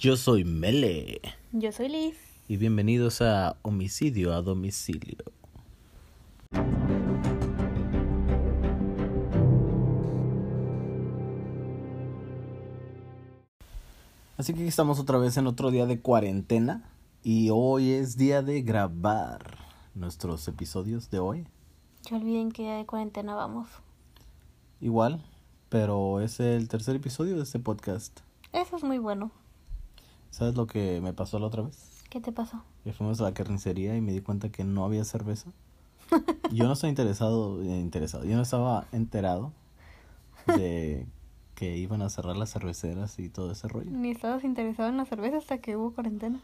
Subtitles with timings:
[0.00, 1.20] Yo soy Mele
[1.52, 2.16] Yo soy Liz.
[2.48, 5.18] y bienvenidos a Homicidio a Domicilio.
[14.38, 16.90] Así que aquí estamos otra vez en otro día de cuarentena
[17.22, 19.58] y hoy es día de grabar
[19.94, 21.46] nuestros episodios de hoy.
[22.08, 23.68] Que olviden que ya de cuarentena vamos.
[24.80, 25.22] Igual,
[25.68, 28.20] pero es el tercer episodio de este podcast.
[28.54, 29.30] Eso es muy bueno.
[30.30, 32.02] ¿Sabes lo que me pasó la otra vez?
[32.08, 32.62] ¿Qué te pasó?
[32.84, 35.50] Que fuimos a la carnicería y me di cuenta que no había cerveza.
[36.52, 39.52] Yo no estaba interesado, eh, interesado, yo no estaba enterado
[40.46, 41.06] de
[41.54, 43.90] que iban a cerrar las cerveceras y todo ese rollo.
[43.90, 46.40] Ni estabas interesado en la cerveza hasta que hubo cuarentena.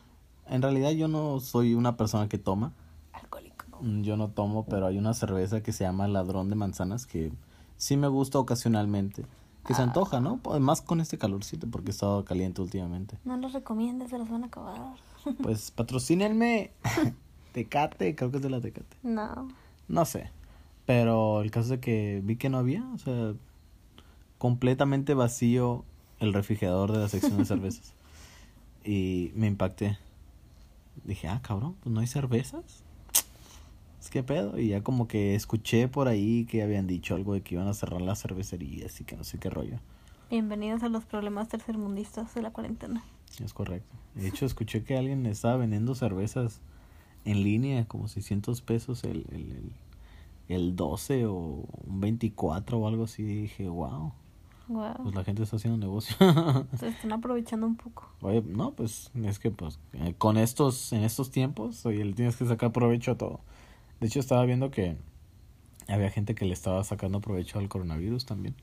[0.47, 2.73] En realidad yo no soy una persona que toma,
[3.13, 3.67] Alcohólico.
[3.81, 7.33] Mm, yo no tomo, pero hay una cerveza que se llama Ladrón de Manzanas que
[7.77, 9.25] sí me gusta ocasionalmente.
[9.67, 10.39] Que se antoja, ¿no?
[10.39, 13.19] Pues, Más con este calorcito porque he estado caliente últimamente.
[13.25, 14.95] No los recomiendes, se los van a acabar.
[15.43, 16.71] Pues patrocínenme.
[17.53, 18.97] Tecate, creo que es de la Tecate.
[19.03, 19.49] No.
[19.89, 20.31] No sé.
[20.85, 23.35] Pero el caso es que vi que no había, o sea,
[24.39, 25.85] completamente vacío
[26.21, 27.93] el refrigerador de la sección de cervezas.
[28.85, 29.99] y me impacté.
[31.05, 32.85] Dije, ah, cabrón, pues no hay cervezas.
[34.07, 34.57] Es que pedo.
[34.57, 37.75] Y ya como que escuché por ahí que habían dicho algo de que iban a
[37.75, 39.81] cerrar las cervecerías y que no sé qué rollo.
[40.31, 43.03] Bienvenidos a los problemas tercermundistas de la cuarentena.
[43.43, 43.97] Es correcto.
[44.15, 46.61] De hecho, escuché que alguien estaba vendiendo cervezas
[47.25, 49.73] en línea, como 600 pesos el, el, el,
[50.51, 53.25] el 12 o un 24 o algo así.
[53.25, 54.13] Y dije, wow,
[54.69, 54.95] Wow.
[55.03, 56.15] pues la gente está haciendo negocio.
[56.79, 58.09] Se están aprovechando un poco.
[58.21, 62.37] Oye, no, pues es que pues eh, con estos, en estos tiempos, oye, le tienes
[62.37, 63.41] que sacar provecho a todo.
[64.01, 64.97] De hecho, estaba viendo que
[65.89, 68.55] había gente que le estaba sacando provecho al coronavirus también.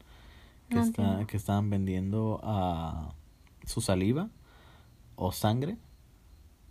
[0.69, 3.13] Que, No está, que estaban vendiendo a
[3.65, 4.29] su saliva
[5.15, 5.77] o sangre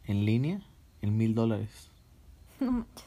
[0.05, 0.61] en línea
[1.01, 1.91] en mil dólares.
[2.61, 3.05] No manches.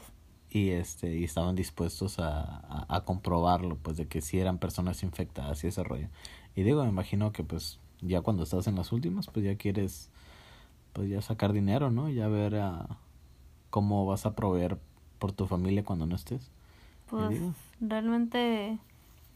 [0.50, 5.02] Y este, y estaban dispuestos a, a, a comprobarlo, pues, de que si eran personas
[5.02, 6.08] infectadas y ese rollo.
[6.54, 10.10] Y digo, me imagino que pues ya cuando estás en las últimas, pues ya quieres,
[10.92, 12.08] pues ya sacar dinero, ¿no?
[12.08, 12.98] Ya ver a
[13.70, 14.78] cómo vas a proveer
[15.18, 16.50] por tu familia cuando no estés.
[17.10, 17.40] Pues
[17.80, 18.78] realmente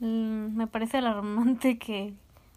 [0.00, 2.14] mm, me parece alarmante que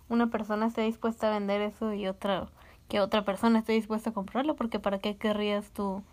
[0.10, 2.48] una persona esté dispuesta a vender eso y otra
[2.90, 6.04] que otra persona esté dispuesta a comprarlo porque para qué querrías tu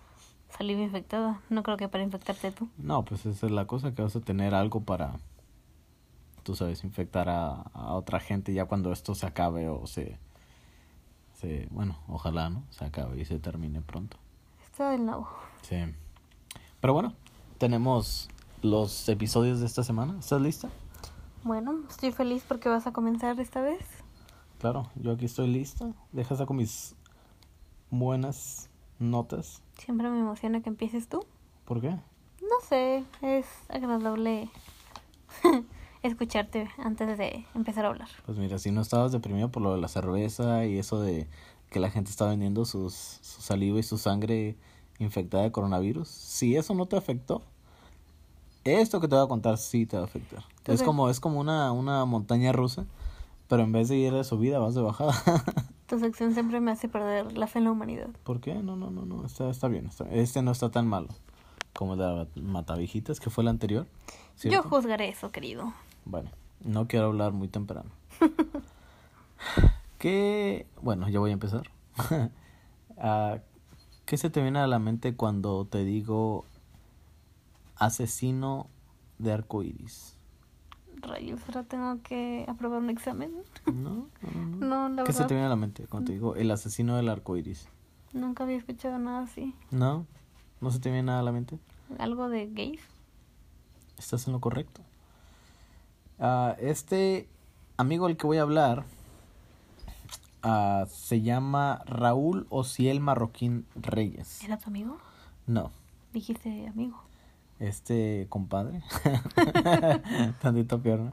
[0.57, 4.03] saliva infectada no creo que para infectarte tú No, pues esa es la cosa, que
[4.03, 5.13] vas a tener algo para,
[6.43, 10.19] tú sabes, infectar a, a otra gente ya cuando esto se acabe o se,
[11.35, 12.63] se, bueno, ojalá, ¿no?
[12.71, 14.17] Se acabe y se termine pronto.
[14.65, 15.29] está del nabo
[15.63, 15.77] Sí.
[16.81, 17.13] Pero bueno,
[17.59, 18.29] tenemos
[18.63, 20.17] los episodios de esta semana.
[20.19, 20.69] ¿Estás lista?
[21.43, 23.83] bueno estoy feliz porque vas a comenzar esta vez
[24.59, 25.91] Claro, yo aquí estoy lista.
[26.13, 26.95] Deja saco mis
[27.91, 29.63] buenas notas.
[29.79, 31.25] siempre me emociona que empieces tú
[31.65, 31.91] ¿Por qué?
[32.43, 34.51] no sé es agradable
[36.03, 39.81] escucharte antes de empezar a hablar Pues mira, si no estabas deprimido por lo de
[39.81, 41.27] la cerveza y eso de
[41.71, 42.93] que la gente está vendiendo sus,
[43.23, 44.57] su saliva y su sangre
[45.01, 47.43] infectada de coronavirus, si eso no te afectó,
[48.65, 50.45] esto que te voy a contar sí te va a afectar.
[50.67, 52.85] Es como, es como una, una montaña rusa,
[53.49, 55.13] pero en vez de ir de subida vas de bajada.
[55.89, 58.55] tu sección siempre me hace perder la fe en la humanidad ¿Por qué?
[58.55, 59.87] No, no, no, no, está, está bien.
[59.87, 61.09] está- este no está tan malo
[61.73, 63.87] como el de la Matavijitas, que fue el anterior.
[63.87, 64.69] yo ¿cierto?
[64.69, 65.73] juzgaré eso querido
[66.05, 66.31] Bueno,
[66.65, 67.91] no quiero hablar muy temprano.
[69.99, 70.67] ¿Qué?
[70.83, 71.63] Bueno, ya voy a empezar.
[73.03, 73.39] Ah,
[74.11, 76.45] ¿Qué se te viene a la mente cuando te digo
[77.77, 78.67] asesino
[79.21, 80.17] de arco iris?
[80.97, 83.33] Rayos, ahora tengo que aprobar un examen.
[83.67, 83.73] ¿No?
[83.73, 84.67] no, no, no.
[84.67, 87.09] No, la ¿Qué se te viene a la mente cuando te digo el asesino del
[87.09, 87.69] arco iris?
[88.13, 89.55] nunca había escuchado nada así.
[89.71, 90.07] ¿No?
[90.61, 91.61] ¿No se te viene nada a la mente?
[92.01, 92.83] ¿Algo de gays?
[93.97, 94.81] Estás en lo correcto.
[96.19, 97.29] Ah, este
[97.77, 98.87] amigo del que voy a hablar
[100.43, 104.43] ah, se llama Raúl Ociel Marroquín Reyes.
[104.45, 104.99] ¿Era tu amigo?
[105.47, 105.71] No,
[106.13, 107.03] Dijiste amigo.
[107.59, 108.83] este compadre.
[110.41, 111.13] Tantito pierna.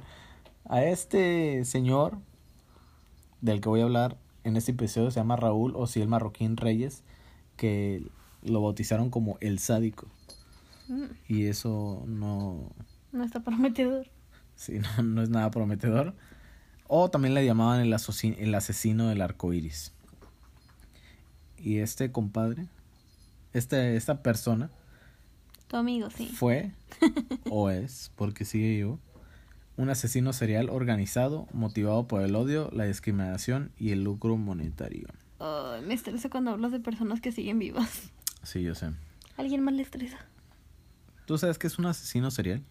[0.65, 2.18] A este señor
[3.41, 7.03] del que voy a hablar en este episodio se llama Raúl Ociel Marroquín Reyes,
[7.56, 8.06] que
[8.44, 10.07] lo bautizaron como el sádico.
[10.88, 12.71] Mm, Y eso no,
[13.12, 14.07] no está prometedor.
[14.56, 16.15] Sí, no, no es nada prometedor.
[16.88, 19.94] O también le llamaban el, el asesino del arco iris.
[21.57, 22.68] Y este compadre,
[23.54, 24.69] este, esta persona,
[25.68, 26.28] Tu amigo, sí.
[26.28, 26.72] fue
[27.50, 29.00] o es, porque sigue vivo,
[29.75, 35.07] un asesino serial organizado, motivado por el odio, la discriminación y el lucro monetario.
[35.39, 38.12] Ay, me estresa cuando hablas de personas que siguen vivas.
[38.44, 38.92] Sí, yo sé.
[39.36, 40.18] ¿Alguien más le estresa?
[41.25, 42.63] ¿Tú sabes que es un asesino serial?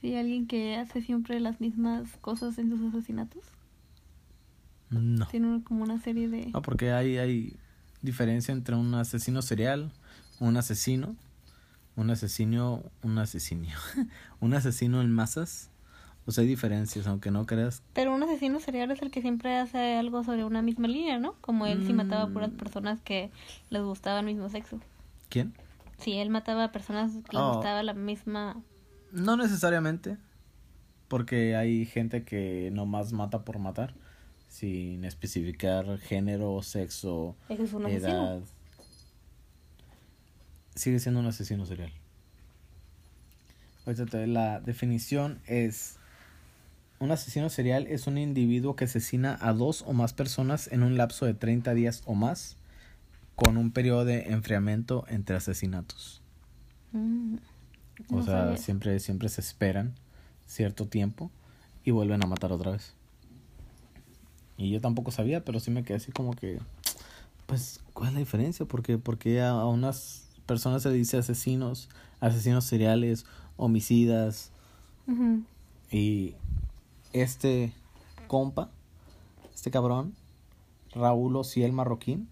[0.00, 3.42] Sí, alguien que hace siempre las mismas cosas en sus asesinatos.
[4.90, 5.26] No.
[5.26, 6.46] Tiene como una serie de...
[6.46, 7.56] No, porque hay, hay
[8.00, 9.92] diferencia entre un asesino serial,
[10.40, 11.14] un asesino,
[11.96, 13.76] un asesino, un asesinio,
[14.40, 15.70] un asesino en masas.
[16.24, 17.82] O sea, hay diferencias, aunque no creas.
[17.94, 21.34] Pero un asesino serial es el que siempre hace algo sobre una misma línea, ¿no?
[21.40, 22.56] Como él sí mataba a puras Mm.
[22.56, 23.30] personas que
[23.70, 24.78] les gustaba el mismo sexo.
[25.30, 25.54] ¿Quién?
[25.98, 27.54] Sí, él mataba a personas que les Oh.
[27.54, 28.56] gustaba la misma...
[29.12, 30.16] No necesariamente,
[31.08, 33.94] porque hay gente que nomás mata por matar,
[34.48, 38.40] sin especificar género, sexo, es un edad.
[40.74, 41.92] Sigue siendo un asesino serial.
[44.26, 45.98] La definición es
[47.00, 50.96] un asesino serial es un individuo que asesina a dos o más personas en un
[50.96, 52.56] lapso de 30 días o más,
[53.36, 56.20] con un periodo de enfriamiento entre asesinatos.
[56.92, 57.36] Mm,
[58.10, 58.56] O no sea, sabía.
[58.56, 59.94] siempre, siempre se esperan
[60.46, 61.30] cierto tiempo
[61.84, 62.94] y vuelven a matar otra vez.
[64.56, 66.58] Y yo tampoco sabía, pero sí me quedé así como que,
[67.46, 68.66] pues, ¿cuál es la diferencia?
[68.66, 71.88] Porque, porque a, a unas personas se dice asesinos,
[72.20, 74.50] asesinos seriales, homicidas,
[75.90, 76.34] y
[77.14, 77.72] este
[78.26, 78.70] compa,
[79.54, 80.14] este cabrón,
[80.92, 82.28] Raúl Ociel Marroquín,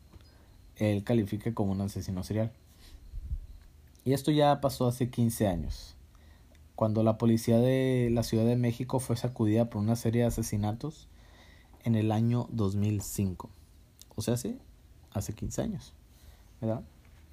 [0.76, 2.52] él califica como un asesino serial.
[4.06, 5.97] Y esto ya pasó hace 15 años,
[6.76, 11.08] cuando la policía de la Ciudad de México fue sacudida por una serie de asesinatos
[11.82, 13.50] en el año 2005.
[14.14, 14.61] O sea, sí,
[15.11, 15.93] hace 15 años.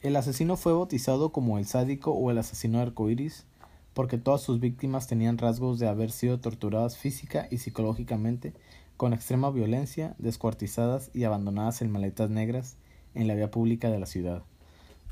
[0.01, 3.45] El asesino fue bautizado como el sádico o el asesino arcoíris
[3.93, 8.51] porque todas sus víctimas tenían rasgos de haber sido torturadas física y psicológicamente
[8.97, 12.77] con extrema violencia, descuartizadas y abandonadas en maletas negras
[13.13, 14.41] en la vía pública de la ciudad.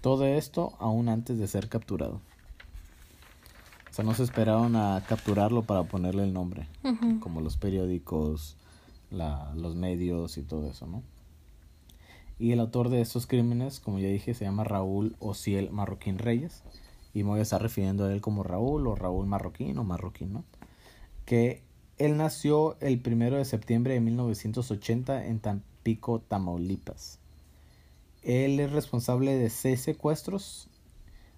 [0.01, 2.19] Todo esto aún antes de ser capturado.
[3.89, 6.67] O sea, no se esperaron a capturarlo para ponerle el nombre,
[7.19, 8.57] como los periódicos,
[9.11, 11.03] la, los medios y todo eso, ¿no?
[12.39, 16.63] Y el autor de estos crímenes, como ya dije, se llama Raúl Ociel Marroquín Reyes.
[17.13, 20.33] Y me voy a estar refiriendo a él como Raúl o Raúl Marroquín o Marroquín,
[20.33, 20.43] ¿no?
[21.25, 21.61] Que
[21.99, 27.20] él nació el primero de septiembre de 1980 en Tampico, Tamaulipas.
[28.23, 30.67] Él es responsable de seis secuestros,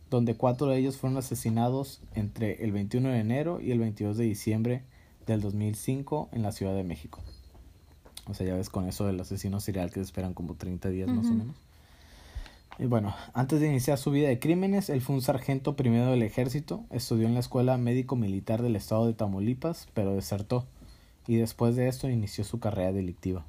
[0.10, 4.26] donde cuatro de ellos fueron asesinados entre el 21 de enero y el 22 de
[4.26, 4.84] diciembre
[5.26, 7.20] del 2005 en la Ciudad de México.
[8.28, 11.26] O sea, ya ves con eso del asesino serial que esperan como 30 días más
[11.28, 11.56] o menos.
[12.80, 16.24] Y bueno, antes de iniciar su vida de crímenes, él fue un sargento primero del
[16.24, 20.66] ejército, estudió en la Escuela Médico Militar del Estado de Tamaulipas, pero desertó,
[21.28, 23.46] y después de esto inició su carrera delictiva,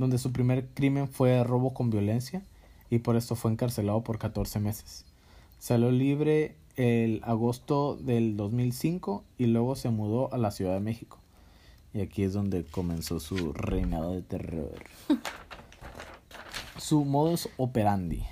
[0.00, 2.42] donde su primer crimen fue robo con violencia,
[2.88, 5.04] y por esto fue encarcelado por 14 meses.
[5.58, 11.18] Salió libre el agosto del 2005 y luego se mudó a la Ciudad de México.
[11.92, 14.72] Y aquí es donde comenzó su reinado de terror.
[16.78, 18.24] Su modus operandi.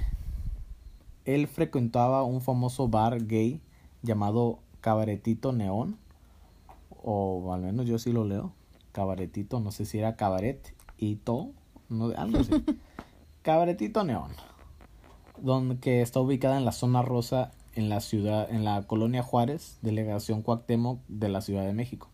[1.27, 3.61] Él frecuentaba un famoso bar gay
[4.03, 5.99] llamado Cabaretito Neón.
[7.03, 8.55] O al menos yo sí lo leo.
[8.93, 11.51] Cabaretito, no sé si era cabaret y todo.
[11.89, 12.53] No, algo así.
[13.43, 14.33] Cabaretito Neón.
[15.41, 19.79] Donde que está ubicada en la zona rosa en la ciudad, en la colonia Juárez,
[19.83, 22.09] delegación Cuauhtémoc de la Ciudad de México.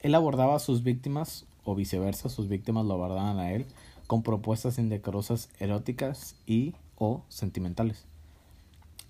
[0.00, 3.66] Él abordaba a sus víctimas, o viceversa, sus víctimas lo abordaban a él,
[4.06, 8.06] con propuestas indecorosas eróticas y o sentimentales.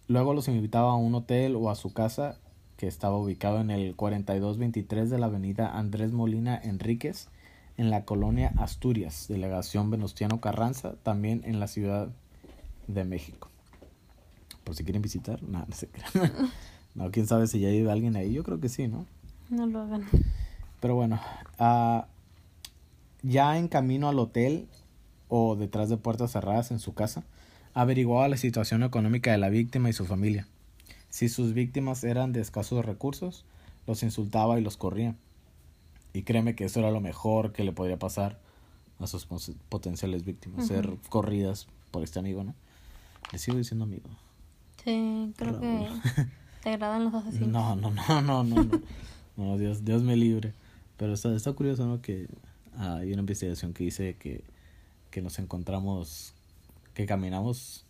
[0.09, 2.39] Luego los invitaba a un hotel o a su casa
[2.79, 7.29] que estaba ubicado en el 4223 de la avenida Andrés Molina Enríquez,
[7.77, 12.09] en la colonia Asturias, delegación Venustiano Carranza, también en la Ciudad
[12.87, 13.49] de México.
[14.65, 16.33] Por si quieren visitar, nada, no se crean.
[16.95, 19.07] No, quién sabe si ya vive alguien ahí, yo creo que sí, ¿no?
[19.49, 20.07] No lo hagan.
[20.81, 21.21] Pero bueno,
[21.59, 22.07] ah,
[23.23, 24.69] ya en camino al hotel
[25.29, 27.25] o detrás de puertas cerradas en su casa,
[27.73, 30.47] averiguaba la situación económica de la víctima y su familia.
[31.09, 33.47] Si sus víctimas eran de escasos recursos,
[33.87, 35.15] los insultaba y los corría.
[36.13, 38.39] Y créeme que eso era lo mejor que le podría pasar
[38.99, 39.27] a sus
[39.69, 40.99] potenciales víctimas, ser Ujú.
[41.09, 42.55] corridas por este amigo, ¿no?
[43.33, 44.09] Le sigo diciendo amigo.
[44.85, 45.89] Sí, creo que
[46.63, 47.49] te agradan los asesinos.
[47.49, 48.83] No, no, no, no, no, no.
[49.37, 50.53] No, Dios, Dios me libre.
[50.99, 52.03] Pero está, está curioso, ¿no?
[52.03, 52.29] Que
[52.77, 54.45] ah, hay una investigación que dice que,
[55.11, 56.35] que nos encontramos,
[56.95, 57.85] que caminamos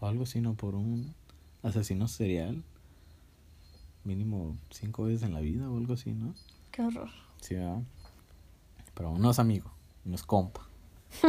[0.00, 0.54] o algo así, ¿no?
[0.54, 1.14] Por un
[1.62, 2.62] asesino serial.
[4.04, 6.34] Mínimo cinco veces en la vida o algo así, ¿no?
[6.72, 7.10] Qué horror.
[7.40, 7.82] Sí, ¿verdad?
[8.94, 9.70] Pero no es amigo,
[10.04, 10.68] no es compa.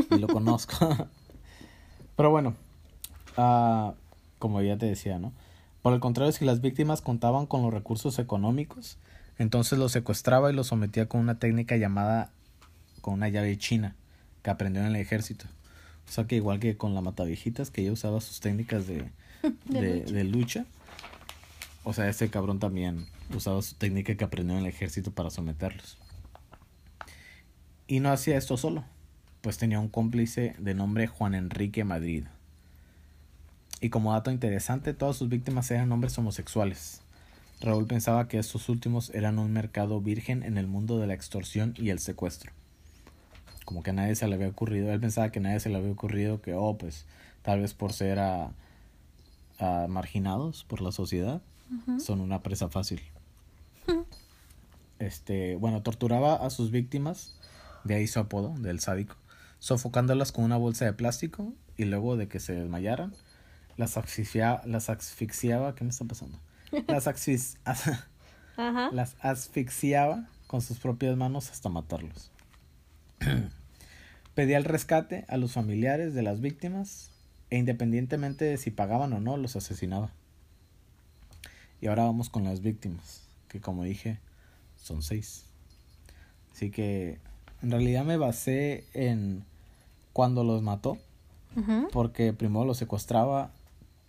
[0.09, 0.75] y lo conozco.
[2.15, 2.55] Pero bueno,
[3.37, 3.93] ah,
[4.39, 5.31] como ya te decía, ¿no?
[5.81, 8.97] Por el contrario, si las víctimas contaban con los recursos económicos,
[9.39, 12.31] entonces los secuestraba y los sometía con una técnica llamada
[13.01, 13.95] con una llave china
[14.43, 15.45] que aprendió en el ejército.
[16.07, 19.09] O sea que igual que con la mataviejitas, que ella usaba sus técnicas de,
[19.65, 20.65] de, de lucha.
[21.83, 25.97] O sea, este cabrón también usaba su técnica que aprendió en el ejército para someterlos.
[27.91, 28.85] Y no hacía esto solo,
[29.41, 32.23] pues tenía un cómplice de nombre Juan Enrique Madrid.
[33.81, 37.01] Y como dato interesante, todas sus víctimas eran hombres homosexuales.
[37.59, 41.73] Raúl pensaba que estos últimos eran un mercado virgen en el mundo de la extorsión
[41.77, 42.53] y el secuestro.
[43.65, 45.75] Como que a nadie se le había ocurrido, él pensaba que a nadie se le
[45.75, 47.05] había ocurrido que, oh, pues,
[47.41, 48.53] tal vez por ser a,
[49.89, 51.41] marginados por la sociedad,
[51.99, 53.01] son una presa fácil.
[54.97, 57.35] Este, bueno, torturaba a sus víctimas,
[57.83, 59.15] de ahí su apodo, del sádico,
[59.59, 63.13] sofocándolas con una bolsa de plástico y luego de que se desmayaran,
[63.77, 66.39] las, asfixia, las asfixiaba, ¿qué me está pasando?
[66.87, 67.05] Las,
[68.91, 72.31] las asfixiaba con sus propias manos hasta matarlos.
[74.35, 77.11] Pedía el rescate a los familiares de las víctimas
[77.49, 80.11] e independientemente de si pagaban o no, los asesinaba.
[81.81, 84.19] Y ahora vamos con las víctimas, que como dije,
[84.77, 85.45] son seis.
[86.53, 87.19] Así que
[87.61, 89.43] en realidad me basé en
[90.13, 90.97] cuando los mató,
[91.91, 93.51] porque primero los secuestraba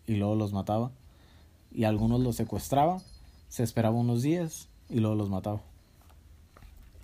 [0.06, 0.90] y luego los mataba.
[1.70, 3.00] Y algunos los secuestraba,
[3.48, 5.60] se esperaba unos días y luego los mataba.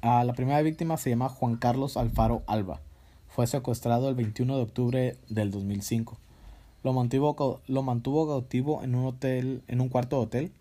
[0.00, 2.80] A la primera víctima se llama Juan Carlos Alfaro Alba.
[3.28, 6.18] Fue secuestrado el 21 de octubre del 2005.
[6.84, 10.52] Lo mantuvo, lo mantuvo cautivo en un hotel, en un cuarto de hotel,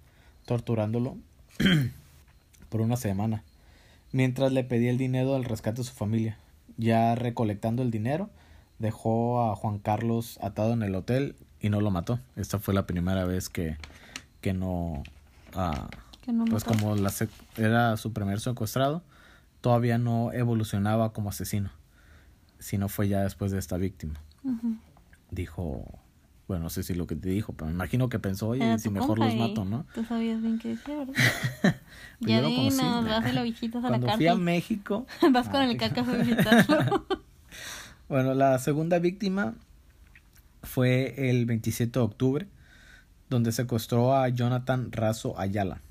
[0.46, 1.18] torturándolo
[2.70, 3.44] por una semana,
[4.12, 6.38] mientras le pedía el dinero del rescate a su familia.
[6.78, 8.30] Ya recolectando el dinero,
[8.80, 12.20] dejó a Juan Carlos atado en el hotel y no lo mató.
[12.36, 13.78] Esta fue la primera vez que,
[14.42, 15.04] que no...
[15.54, 15.88] Ah,
[16.50, 17.12] pues como la
[17.56, 19.02] era su primer secuestrado,
[19.62, 21.72] todavía no evolucionaba como asesino,
[22.60, 24.16] sino fue ya después de esta víctima.
[25.32, 25.86] Dijo,
[26.48, 28.90] bueno, no sé si lo que te dijo, pero me imagino que pensó, oye, si
[28.90, 29.86] mejor los mato, ¿no?
[29.94, 31.14] Tú sabías bien qué decía, ¿verdad?
[32.20, 34.18] Pues ya dinos, vas a visitas a la cárcel.
[34.18, 35.06] fui a México...
[35.32, 37.06] vas con ah, el caca a visitarlo.
[38.08, 39.56] bueno, la segunda víctima
[40.64, 42.48] fue el 27 de octubre,
[43.30, 45.82] donde secuestró a Jonathan Razo Ayala.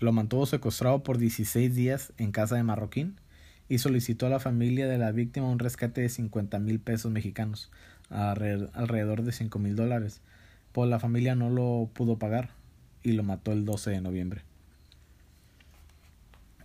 [0.00, 3.16] Lo mantuvo secuestrado por 16 días en casa de Marroquín
[3.68, 7.70] y solicitó a la familia de la víctima un rescate de 50 mil pesos mexicanos,
[8.10, 10.20] alrededor de 5 mil dólares.
[10.72, 12.50] Pues la familia no lo pudo pagar
[13.02, 14.42] y lo mató el 12 de noviembre.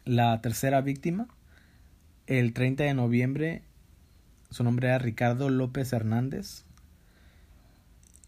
[0.05, 1.27] La tercera víctima,
[2.27, 3.61] el 30 de noviembre,
[4.49, 6.65] su nombre era Ricardo López Hernández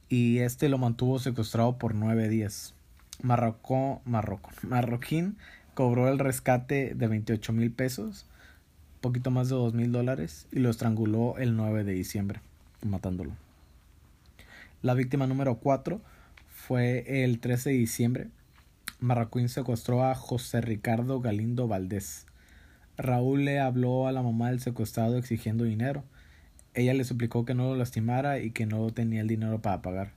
[0.10, 2.75] y este lo mantuvo secuestrado por nueve días.
[3.22, 5.38] Marroco, Marroquín
[5.74, 8.27] cobró el rescate de 28 mil pesos,
[9.01, 12.41] poquito más de dos mil dólares, y lo estranguló el 9 de diciembre
[12.86, 13.34] matándolo.
[14.82, 16.02] La víctima número 4
[16.50, 18.28] fue el 13 de diciembre.
[19.00, 22.25] Marraquín secuestró a José Ricardo Galindo Valdés.
[22.98, 26.04] Raúl le habló a la mamá del secuestrado exigiendo dinero.
[26.74, 30.12] Ella le suplicó que no lo lastimara y que no tenía el dinero para pagar.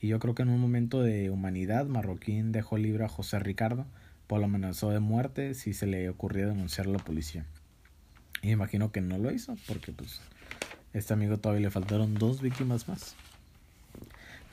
[0.00, 3.86] Y yo creo que en un momento de humanidad, Marroquín dejó libre a José Ricardo,
[4.26, 7.44] por lo amenazó de muerte si se le ocurría denunciar a la policía.
[8.42, 10.20] Y imagino que no lo hizo, porque pues
[10.92, 13.14] este amigo todavía le faltaron dos víctimas más.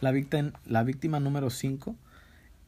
[0.01, 1.96] La víctima, la víctima número 5,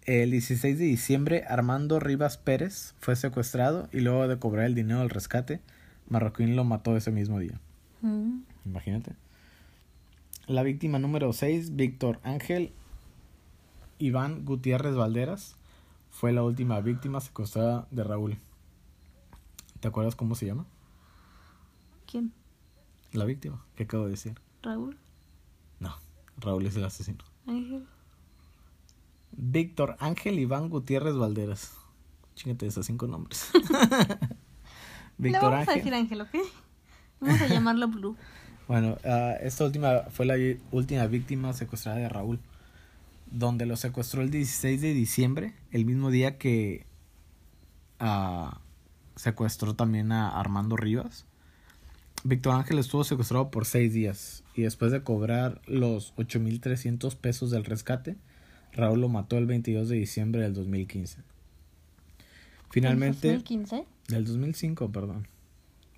[0.05, 5.01] el 16 de diciembre, Armando Rivas Pérez fue secuestrado y luego de cobrar el dinero
[5.01, 5.59] del rescate,
[6.09, 7.59] Marroquín lo mató ese mismo día.
[8.01, 8.39] Mm.
[8.65, 9.13] Imagínate.
[10.47, 12.71] La víctima número 6, Víctor Ángel
[13.99, 15.55] Iván Gutiérrez Valderas,
[16.09, 18.37] fue la última víctima secuestrada de Raúl.
[19.79, 20.65] ¿Te acuerdas cómo se llama?
[22.07, 22.33] ¿Quién?
[23.13, 24.35] La víctima, ¿qué acabo de decir?
[24.61, 24.97] Raúl.
[25.79, 25.95] No,
[26.37, 27.23] Raúl es el asesino.
[27.47, 27.87] Ángel.
[29.31, 31.73] Víctor Ángel Iván Gutiérrez Valderas.
[32.35, 33.49] Chingate esos cinco nombres.
[35.17, 35.73] Víctor vamos Ángel.
[35.73, 36.29] a decir Ángel, ¿ok?
[37.19, 38.15] Vamos a llamarlo Blue.
[38.67, 40.35] bueno, uh, esta última fue la
[40.71, 42.39] última víctima secuestrada de Raúl.
[43.31, 46.85] Donde lo secuestró el 16 de diciembre, el mismo día que
[47.99, 48.49] uh,
[49.15, 51.25] secuestró también a Armando Rivas.
[52.23, 57.63] Víctor Ángel estuvo secuestrado por seis días y después de cobrar los 8.300 pesos del
[57.63, 58.17] rescate,
[58.73, 61.19] Raúl lo mató el 22 de diciembre del 2015.
[62.71, 63.39] Finalmente...
[63.39, 63.85] ¿2015?
[64.09, 65.27] Del 2005, perdón.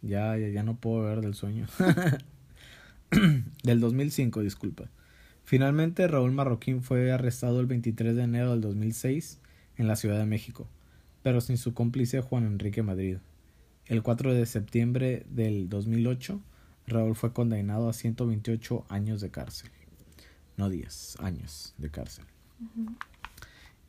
[0.01, 1.67] Ya, ya, ya no puedo ver del sueño.
[3.63, 4.89] del 2005, disculpa.
[5.43, 9.39] Finalmente, Raúl Marroquín fue arrestado el 23 de enero del 2006
[9.77, 10.67] en la Ciudad de México,
[11.23, 13.17] pero sin su cómplice Juan Enrique Madrid.
[13.91, 16.39] El 4 de septiembre del 2008,
[16.87, 19.69] Raúl fue condenado a 128 años de cárcel.
[20.55, 22.23] No 10, años de cárcel.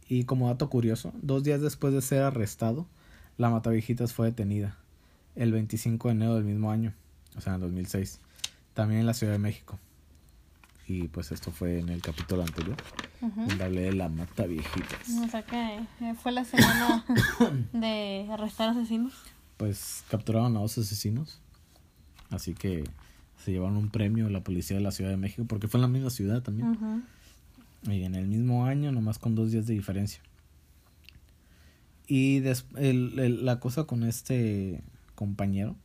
[0.09, 2.89] Y como dato curioso, dos días después de ser arrestado,
[3.39, 4.77] la Matavijitas fue detenida,
[5.37, 6.95] el 25 de enero del mismo año,
[7.37, 8.19] o sea, en 2006,
[8.75, 9.79] también en la Ciudad de México.
[10.89, 12.77] Y pues esto fue en el capítulo anterior,
[13.21, 15.09] donde hablé de la Mataviejitas.
[15.25, 17.05] O sea que eh, fue la semana
[17.73, 19.15] de arrestar asesinos.
[19.63, 21.39] Pues capturaron a dos asesinos,
[22.31, 22.83] así que
[23.45, 25.87] se llevaron un premio la policía de la Ciudad de México, porque fue en la
[25.87, 27.05] misma ciudad también.
[27.85, 30.21] Y en el mismo año, nomás con dos días de diferencia.
[32.09, 32.43] Y
[32.75, 34.83] el, la cosa con este
[35.15, 35.77] compañero,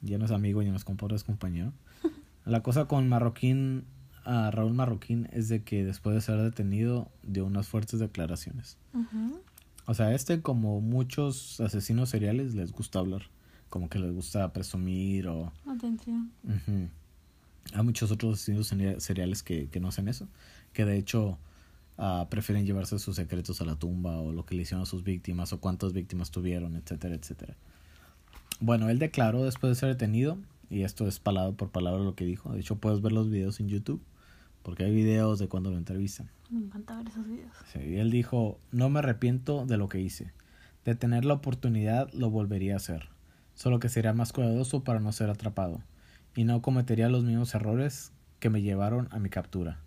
[0.00, 1.72] ya no es amigo, ya no es compadre, es compañero.
[2.44, 3.82] La cosa con Marroquín,
[4.24, 8.78] a Raúl Marroquín, es de que después de ser detenido dio unas fuertes declaraciones.
[9.86, 13.22] O sea, este, como muchos asesinos seriales, les gusta hablar.
[13.68, 15.52] Como que les gusta presumir o...
[15.66, 16.30] Atención.
[17.72, 20.28] Hay muchos otros asesinos seriales que, que no hacen eso.
[20.72, 21.38] Que de hecho
[21.98, 25.02] uh, prefieren llevarse sus secretos a la tumba o lo que le hicieron a sus
[25.02, 27.56] víctimas o cuántas víctimas tuvieron, etcétera, etcétera.
[28.60, 30.38] Bueno, él declaró después de ser detenido,
[30.70, 33.60] y esto es palabra por palabra lo que dijo, de hecho puedes ver los videos
[33.60, 34.00] en YouTube,
[34.66, 36.28] porque hay videos de cuando lo entrevistan.
[36.50, 37.52] Me encanta ver esos videos.
[37.72, 40.32] Sí, y él dijo, no me arrepiento de lo que hice.
[40.84, 43.08] De tener la oportunidad lo volvería a hacer,
[43.54, 45.82] solo que sería más cuidadoso para no ser atrapado,
[46.34, 49.78] y no cometería los mismos errores que me llevaron a mi captura.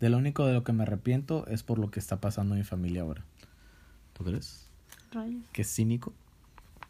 [0.00, 2.60] De lo único de lo que me arrepiento es por lo que está pasando en
[2.60, 3.24] mi familia ahora.
[4.12, 4.68] ¿Tú crees?
[5.12, 5.46] Rayos.
[5.50, 6.12] Que es cínico.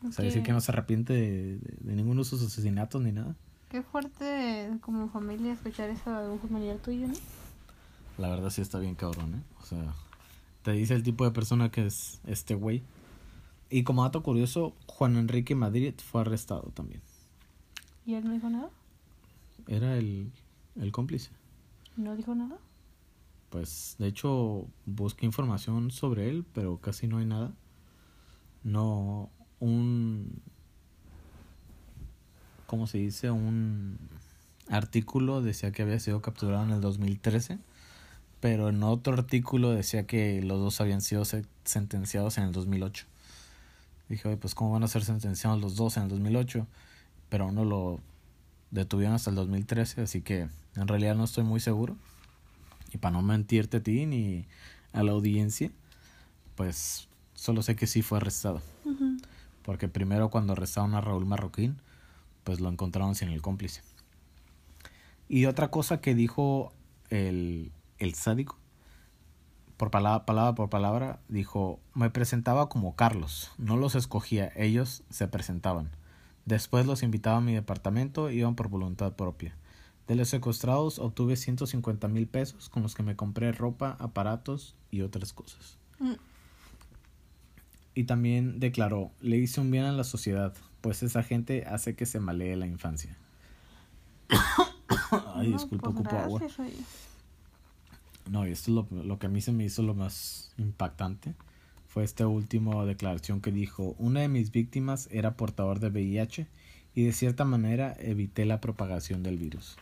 [0.05, 3.37] O sea, decir que no se arrepiente de, ninguno de sus asesinatos ni nada.
[3.71, 7.15] Qué fuerte como familia escuchar eso de un familiar tuyo, ¿no?
[8.19, 9.43] La verdad sí está bien cabrón, ¿eh?
[9.63, 9.95] O sea,
[10.63, 12.83] te dice el tipo de persona que es este güey.
[13.71, 17.01] Y como dato curioso, Juan Enrique Madrid fue arrestado también.
[18.05, 18.71] ¿Y él no dijo nada?
[19.69, 20.33] Era el,
[20.77, 21.31] el cómplice.
[21.97, 22.59] ¿No dijo nada?
[23.51, 27.53] pues de hecho busqué información sobre él, pero casi no hay nada.
[28.63, 30.41] No, un,
[32.71, 33.33] ¿cómo se dice?
[33.33, 33.99] Un
[34.69, 37.59] artículo decía que había sido capturado en el 2013,
[38.39, 41.25] pero en otro artículo decía que los dos habían sido
[41.65, 43.07] sentenciados en el 2008.
[44.09, 46.65] Dije, pues ¿cómo van a ser sentenciados los dos en el 2008?
[47.29, 47.99] Pero uno lo
[48.71, 51.97] detuvieron hasta el 2013, así que en realidad no estoy muy seguro.
[52.93, 54.45] Y para no mentirte a ti ni
[54.93, 55.73] a la audiencia,
[56.55, 58.63] pues solo sé que sí fue arrestado.
[59.65, 61.77] Porque primero cuando arrestaron a Raúl Marroquín,
[62.51, 63.81] pues lo encontraron sin el cómplice.
[65.29, 66.73] Y otra cosa que dijo
[67.09, 68.59] el, el sádico,
[69.77, 75.29] por palabra, palabra por palabra, dijo, me presentaba como Carlos, no los escogía, ellos se
[75.29, 75.91] presentaban.
[76.45, 79.55] Después los invitaba a mi departamento, iban por voluntad propia.
[80.09, 85.03] De los secuestrados obtuve 150 mil pesos con los que me compré ropa, aparatos y
[85.03, 85.79] otras cosas.
[86.01, 86.15] Mm.
[87.95, 92.07] Y también declaró, le hice un bien a la sociedad, pues esa gente hace que
[92.07, 93.17] se malee la infancia.
[95.35, 96.43] Ay, disculpa, pues ocupo agua.
[98.31, 101.35] No, y esto es lo, lo que a mí se me hizo lo más impactante.
[101.89, 106.47] Fue esta última declaración que dijo, una de mis víctimas era portador de VIH
[106.95, 109.77] y de cierta manera evité la propagación del virus.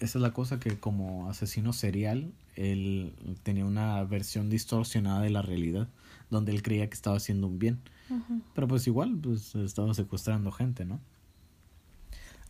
[0.00, 5.42] Esa es la cosa que como asesino serial, él tenía una versión distorsionada de la
[5.42, 5.88] realidad,
[6.30, 7.80] donde él creía que estaba haciendo un bien.
[8.54, 11.00] Pero pues igual, pues estaba secuestrando gente, ¿no?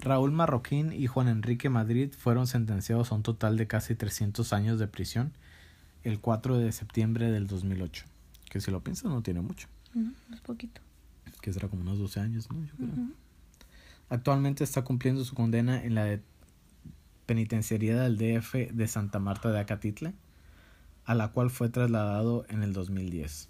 [0.01, 4.79] Raúl Marroquín y Juan Enrique Madrid fueron sentenciados a un total de casi 300 años
[4.79, 5.33] de prisión
[6.03, 8.05] el 4 de septiembre del 2008.
[8.51, 9.69] Que si lo piensas no tiene mucho.
[10.33, 10.81] es poquito.
[11.41, 12.63] Que será como unos 12 años, ¿no?
[12.65, 13.09] Yo creo.
[14.15, 16.21] Actualmente está cumpliendo su condena en la
[17.27, 20.15] penitenciaría del DF de Santa Marta de Acatitle,
[21.05, 23.49] a la cual fue trasladado en el 2010.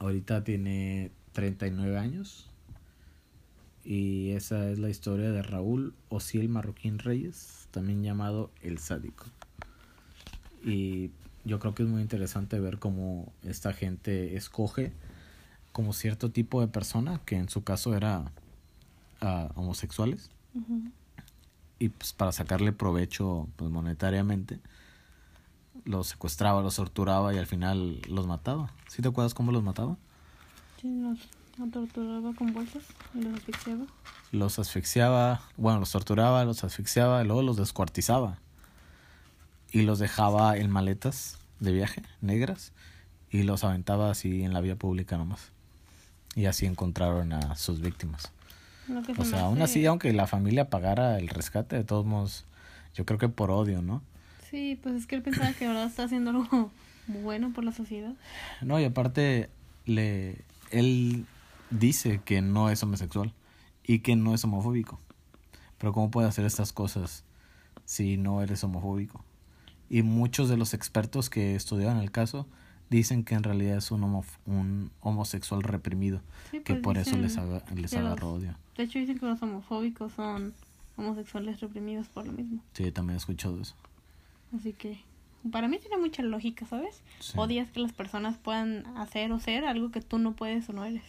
[0.00, 2.50] Ahorita tiene 39 años
[3.86, 9.24] y esa es la historia de Raúl Osiel Marroquín Reyes, también llamado El Sádico.
[10.62, 11.10] Y
[11.46, 14.92] yo creo que es muy interesante ver cómo esta gente escoge
[15.72, 18.30] como cierto tipo de persona, que en su caso era
[19.54, 20.30] homosexuales
[21.78, 24.60] y pues para sacarle provecho pues monetariamente
[25.84, 28.70] los secuestraba, los torturaba y al final los mataba.
[28.88, 29.96] ¿Sí te acuerdas cómo los mataba?
[30.80, 31.18] Sí, los
[31.58, 33.84] Lo torturaba con bolsas y los asfixiaba.
[34.30, 38.38] Los asfixiaba, bueno, los torturaba, los asfixiaba, y luego los descuartizaba.
[39.70, 42.72] Y los dejaba en maletas de viaje, negras,
[43.30, 45.52] y los aventaba así en la vía pública nomás.
[46.34, 48.32] Y así encontraron a sus víctimas.
[48.88, 52.04] Lo que se O sea, aún así, aunque la familia pagara el rescate, de todos
[52.04, 52.44] modos,
[52.94, 54.02] yo creo que por odio, ¿no?
[54.50, 56.70] Sí, pues es que él pensaba que ahora está haciendo algo
[57.06, 58.14] bueno por la sociedad.
[58.60, 59.50] No, y aparte,
[59.86, 61.26] le, él
[61.70, 63.32] dice que no es homosexual
[63.84, 65.00] y que no es homofóbico.
[65.78, 67.24] Pero ¿cómo puede hacer estas cosas
[67.84, 69.24] si no eres homofóbico?
[69.88, 72.46] Y muchos de los expertos que estudiaron el caso
[72.92, 77.16] dicen que en realidad es un, homo- un homosexual reprimido, Sí, que pues por eso
[77.16, 78.54] les, aga- les los- agarró odio.
[78.76, 80.54] De hecho dicen que los homofóbicos son
[80.96, 82.62] homosexuales reprimidos por lo mismo.
[82.74, 83.74] Sí, también he escuchado eso.
[84.56, 85.00] Así que
[85.50, 87.00] para mí tiene mucha lógica, ¿sabes?
[87.18, 87.32] Sí.
[87.36, 90.84] Odias que las personas puedan hacer o ser algo que tú no puedes o no
[90.84, 91.02] eres.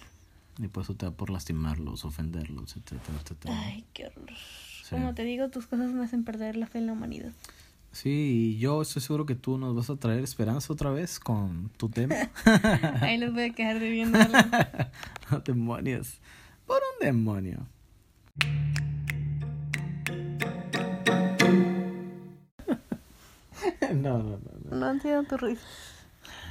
[0.60, 3.54] Y por eso te da por lastimarlos, ofenderlos, etcétera, etcétera.
[3.65, 4.30] Ay, qué horror.
[4.84, 4.89] Sí.
[4.91, 7.32] Como te digo, tus cosas me hacen perder la fe en la humanidad.
[7.94, 11.70] Sí, y yo estoy seguro que tú nos vas a traer esperanza otra vez con
[11.78, 12.16] tu tema.
[13.02, 14.18] Ahí les voy a quedar debiendo.
[15.46, 16.20] Demonios.
[16.66, 17.68] Por un demonio.
[23.94, 24.40] No, no, no,
[24.72, 24.76] no.
[24.76, 25.62] No entiendo tu risa.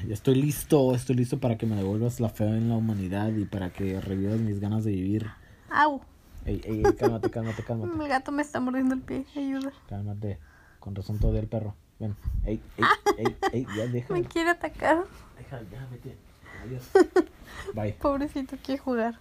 [0.07, 3.45] Ya estoy listo, estoy listo para que me devuelvas la fe en la humanidad y
[3.45, 5.27] para que revivas mis ganas de vivir.
[5.69, 6.01] Au.
[6.47, 8.01] Ey, ey, ey, cálmate, cálmate, cálmate.
[8.01, 9.27] El gato me está mordiendo el pie.
[9.37, 9.73] Ayuda.
[9.89, 10.39] Cálmate.
[10.83, 11.77] Con razón todo el perro.
[12.01, 12.16] Ven.
[12.45, 12.85] Ey, ey,
[13.18, 14.12] ey, ey, ya deja.
[14.14, 15.05] Me quiere atacar.
[15.38, 16.16] Deja, ya, vete.
[16.64, 16.83] Adiós.
[17.75, 17.92] Bye.
[17.92, 19.21] Pobrecito, quiere jugar.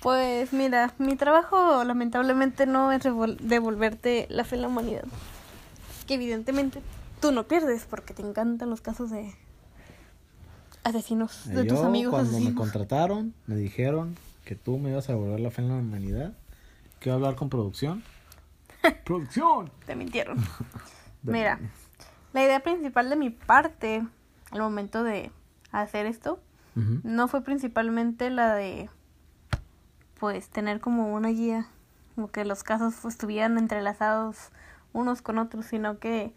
[0.00, 5.04] Pues mira, mi trabajo lamentablemente no es devolverte la fe en la humanidad.
[6.06, 6.80] Que evidentemente
[7.20, 9.34] tú no pierdes porque te encantan los casos de
[10.84, 14.16] asesinos, de Yo, tus amigos cuando me contrataron, me dijeron
[14.46, 16.32] que tú me ibas a devolver la fe en la humanidad.
[17.00, 18.02] Quiero hablar con producción.
[19.04, 19.70] ¡Producción!
[19.86, 20.38] Te mintieron.
[21.22, 21.58] Mira,
[22.32, 24.06] la idea principal de mi parte
[24.50, 25.30] al momento de
[25.72, 26.40] hacer esto
[27.02, 28.88] no fue principalmente la de
[30.18, 31.66] pues tener como una guía
[32.14, 34.50] como que los casos pues, estuvieran entrelazados
[34.94, 36.32] unos con otros sino que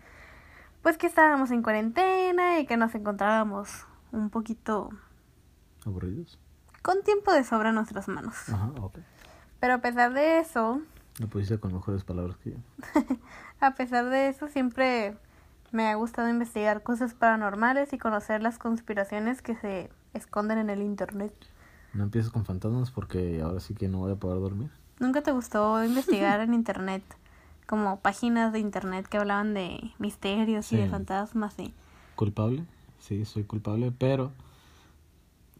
[0.81, 4.89] pues que estábamos en cuarentena y que nos encontrábamos un poquito
[5.85, 6.39] ¿Aburridos?
[6.81, 8.97] con tiempo de sobra en nuestras manos Ajá, ok.
[9.61, 10.81] pero a pesar de eso
[11.19, 12.57] Lo pusiste con mejores palabras que yo.
[13.59, 15.15] a pesar de eso siempre
[15.71, 20.81] me ha gustado investigar cosas paranormales y conocer las conspiraciones que se esconden en el
[20.81, 21.33] internet
[21.93, 24.69] No empieces con fantasmas porque ahora sí que no voy a poder dormir.
[24.99, 27.03] ¿Nunca te gustó investigar en internet?
[27.67, 30.89] Como páginas de internet que hablaban de misterios y de Sí.
[30.89, 31.73] fantasmas y...
[32.15, 32.63] ¿Culpable?
[32.99, 34.31] Sí, soy culpable, pero...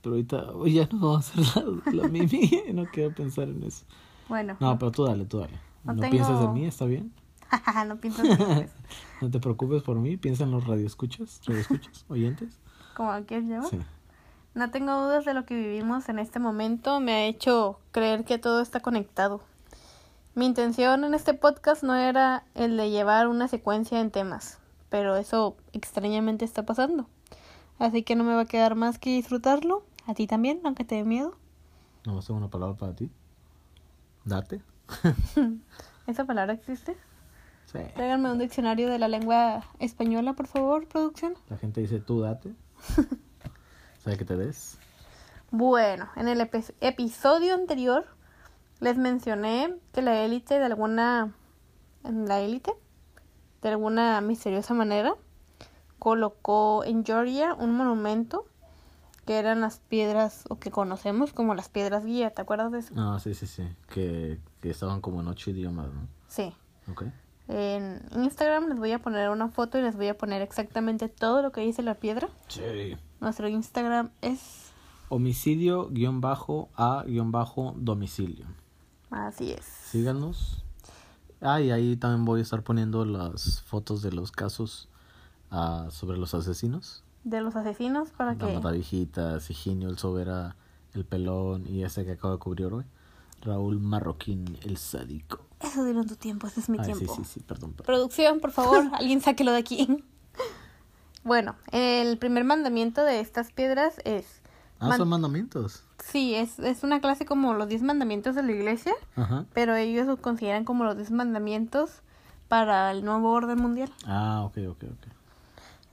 [0.02, 2.52] Pero ahorita uy, ya no vamos a hacer la, la mimi.
[2.74, 3.86] No quiero pensar en eso.
[4.30, 5.54] Bueno, No, pero tú dale, tú dale.
[5.84, 7.14] No No, tengo- piensas en mí, ¿está bien?
[7.88, 8.32] no piensas en
[8.64, 8.74] eso.
[9.22, 12.60] No te preocupes por mí, piensa en los radioescuchas, radioescuchas, oyentes.
[12.96, 13.70] como quieres llamar.
[13.70, 13.80] Sí.
[14.54, 17.00] No tengo dudas de lo que vivimos en este momento.
[17.00, 19.42] Me ha hecho creer que todo está conectado.
[20.36, 24.60] Mi intención en este podcast no era el de llevar una secuencia en temas,
[24.90, 27.08] pero eso extrañamente está pasando.
[27.80, 29.84] Así que no me va a quedar más que disfrutarlo.
[30.06, 31.36] A ti también, aunque te dé miedo.
[32.06, 33.10] Nomás tengo una palabra para ti.
[34.26, 34.62] Date.
[36.08, 36.98] ¿Esa palabra existe?
[37.72, 37.80] Sí.
[37.96, 41.34] Tráiganme un diccionario de la lengua española, por favor, producción.
[41.50, 42.54] La gente dice tú date.
[44.04, 44.78] ¿Sabe que te des?
[45.52, 48.06] Bueno, en el epi- episodio anterior
[48.80, 51.34] les mencioné que la élite de alguna
[52.04, 52.74] en la élite
[53.62, 55.16] de alguna misteriosa manera
[56.00, 58.46] colocó en Georgia un monumento
[59.26, 62.94] que eran las piedras o que conocemos como las piedras guía, ¿te acuerdas de eso?
[62.98, 63.64] Ah, sí, sí, sí.
[63.88, 66.08] Que, que estaban como en ocho idiomas, ¿no?
[66.28, 66.54] Sí.
[66.92, 67.04] Ok.
[67.48, 71.42] En Instagram les voy a poner una foto y les voy a poner exactamente todo
[71.42, 72.30] lo que dice la piedra.
[72.48, 72.98] Sí.
[73.20, 74.72] Nuestro Instagram es
[75.10, 78.48] Homicidio guion bajo a guion bajo domicilio.
[79.12, 79.64] así es.
[79.64, 80.64] Síganos.
[81.40, 84.90] Ah, y ahí también voy a estar poniendo las fotos de los casos
[85.52, 87.03] ah, sobre los asesinos.
[87.24, 90.56] De los asesinos para La que Matavijitas, Higinio, el Sobera,
[90.94, 92.86] el Pelón y ese que acabo de cubrir hoy.
[93.42, 95.40] Raúl Marroquín, el sádico.
[95.60, 97.16] Eso dieron tu tiempo, ese es mi Ay, sí, tiempo.
[97.16, 97.72] sí, sí, perdón.
[97.72, 97.86] perdón.
[97.86, 100.04] Producción, por favor, alguien sáquelo de aquí.
[101.24, 104.42] Bueno, el primer mandamiento de estas piedras es...
[104.80, 105.84] Ah, man- son mandamientos.
[106.04, 109.46] Sí, es, es una clase como los 10 mandamientos de la iglesia, Ajá.
[109.54, 112.02] pero ellos lo consideran como los 10 mandamientos
[112.50, 113.90] para el nuevo orden mundial.
[114.06, 115.13] Ah, ok, ok, ok.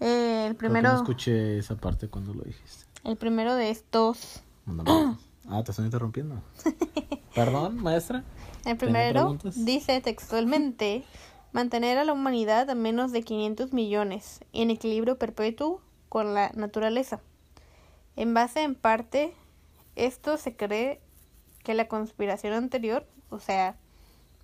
[0.01, 2.85] Eh, el Creo que primero, no escuché esa parte cuando lo dijiste.
[3.05, 4.41] el primero de estos.
[5.49, 6.43] Ah, te estoy interrumpiendo.
[7.35, 8.25] Perdón, maestra.
[8.65, 11.05] El ¿Tenía primero dice textualmente
[11.53, 17.21] mantener a la humanidad a menos de 500 millones en equilibrio perpetuo con la naturaleza.
[18.17, 19.35] En base en parte,
[19.97, 21.01] esto se cree
[21.65, 23.77] que la conspiración anterior, o sea,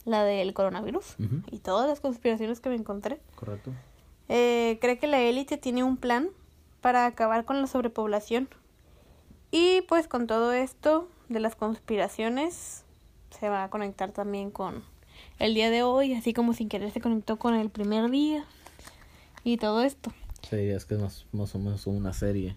[0.04, 1.16] la del coronavirus
[1.50, 3.72] y todas las conspiraciones que me encontré, Correcto.
[4.28, 6.28] Eh, cree que la élite tiene un plan
[6.80, 8.48] para acabar con la sobrepoblación.
[9.50, 12.84] Y pues con todo esto de las conspiraciones
[13.38, 14.84] se va a conectar también con
[15.38, 18.44] el día de hoy, así como sin querer se conectó con el primer día
[19.44, 20.12] y todo esto.
[20.48, 22.56] Sí, es que es más, más o menos una serie.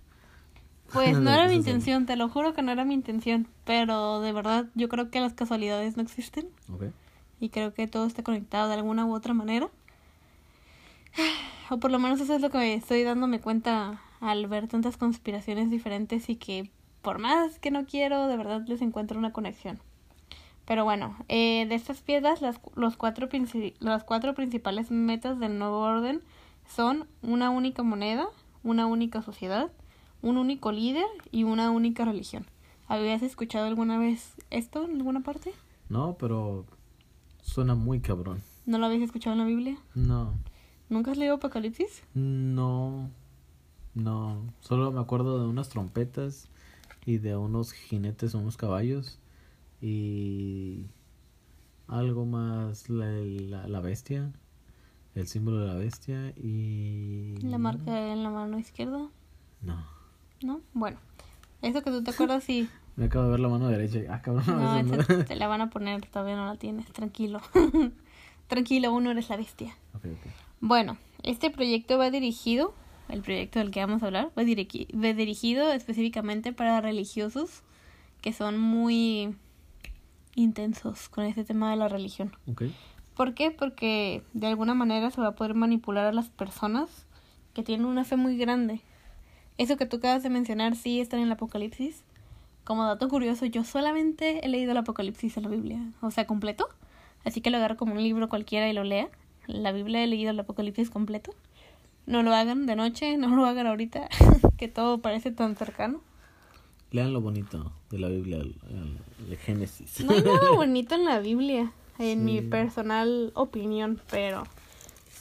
[0.91, 4.31] Pues no era mi intención, te lo juro que no era mi intención, pero de
[4.31, 6.49] verdad yo creo que las casualidades no existen
[7.39, 9.69] y creo que todo está conectado de alguna u otra manera.
[11.69, 14.97] O por lo menos eso es lo que me estoy dándome cuenta al ver tantas
[14.97, 19.79] conspiraciones diferentes y que por más que no quiero, de verdad les encuentro una conexión.
[20.65, 23.27] Pero bueno, eh, de estas piedras, las, los cuatro
[23.79, 26.21] las cuatro principales metas del nuevo orden
[26.67, 28.27] son una única moneda,
[28.63, 29.71] una única sociedad,
[30.21, 32.45] un único líder y una única religión.
[32.87, 35.53] ¿Habías escuchado alguna vez esto en alguna parte?
[35.89, 36.65] No, pero
[37.41, 38.41] suena muy cabrón.
[38.65, 39.77] ¿No lo habías escuchado en la Biblia?
[39.95, 40.33] No,
[40.89, 42.03] ¿Nunca has leído Apocalipsis?
[42.13, 43.09] no,
[43.95, 44.53] no.
[44.61, 46.49] Solo me acuerdo de unas trompetas
[47.05, 49.19] y de unos jinetes o unos caballos
[49.81, 50.85] y
[51.87, 54.31] algo más la, la, la bestia,
[55.15, 57.35] el símbolo de la bestia y...
[57.41, 59.09] La marca en la mano izquierda,
[59.61, 59.85] No,
[60.43, 60.61] ¿no?
[60.73, 60.97] Bueno,
[61.61, 62.69] eso que tú te acuerdas, sí.
[62.95, 63.99] me acabo de ver la mano derecha.
[64.09, 65.03] Ah, cabrón, No, no.
[65.25, 67.41] te la van a poner, todavía no la tienes, tranquilo.
[68.47, 69.75] tranquilo, uno eres la bestia.
[70.61, 72.73] Bueno, este proyecto va dirigido,
[73.07, 77.63] el proyecto del que vamos a hablar, va, dirigi- va dirigido específicamente para religiosos
[78.21, 79.35] que son muy
[80.35, 82.35] intensos con este tema de la religión.
[83.15, 83.51] ¿Por qué?
[83.51, 87.05] Porque de alguna manera se va a poder manipular a las personas
[87.53, 88.81] que tienen una fe muy grande.
[89.57, 92.03] Eso que tú acabas de mencionar sí está en el Apocalipsis.
[92.63, 96.67] Como dato curioso, yo solamente he leído el Apocalipsis en la Biblia, o sea, completo.
[97.25, 99.09] Así que lo agarro como un libro cualquiera y lo lea.
[99.49, 101.33] La Biblia he leído el Apocalipsis completo.
[102.05, 104.09] No lo hagan de noche, no lo hagan ahorita,
[104.57, 106.01] que todo parece tan cercano.
[106.91, 108.97] Lean lo bonito de la Biblia, el, el-
[109.31, 110.03] el Génesis.
[110.03, 114.43] No hay nada bonito en la Biblia, en mi personal opinión, pero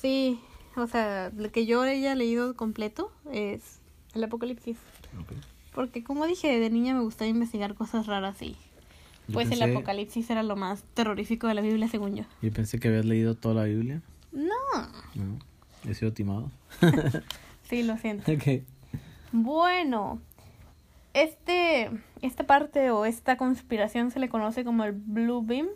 [0.01, 0.39] sí,
[0.77, 3.81] o sea, lo que yo haya leído completo es
[4.15, 4.79] el Apocalipsis.
[5.75, 8.57] Porque como dije, de niña me gustaba investigar cosas raras y
[9.33, 12.25] pues el Apocalipsis era lo más terrorífico de la Biblia, según yo.
[12.41, 14.01] Yo pensé que habías leído toda la Biblia.
[14.39, 14.83] No,
[15.17, 15.39] No,
[15.85, 16.51] he sido timado.
[17.65, 18.31] sí, lo siento.
[18.33, 18.63] ok.
[19.33, 20.21] Bueno,
[21.13, 21.91] este,
[22.23, 25.67] esta parte o esta conspiración se le conoce como el Blue Beam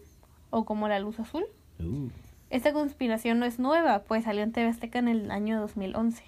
[0.51, 1.45] o como la luz azul.
[1.81, 2.09] Uh,
[2.51, 6.23] Esta conspiración no es nueva, pues salió en TV Azteca en el año 2011.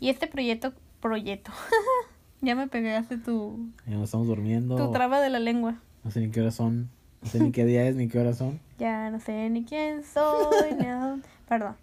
[0.00, 1.52] Y este proyecto, proyecto,
[2.42, 4.76] ya me pegaste tu, ya nos estamos durmiendo.
[4.76, 5.76] tu traba de la lengua.
[6.02, 6.90] No sé ni qué horas son.
[7.24, 8.60] No sé ni qué día es ni qué horas son.
[8.78, 11.76] Ya no sé ni quién soy, ni a dónde- Perdón.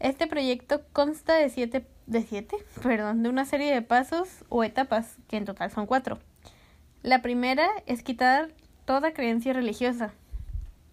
[0.00, 5.16] Este proyecto consta de siete, de siete, perdón, de una serie de pasos o etapas,
[5.28, 6.18] que en total son cuatro.
[7.02, 8.48] La primera es quitar
[8.84, 10.12] toda creencia religiosa.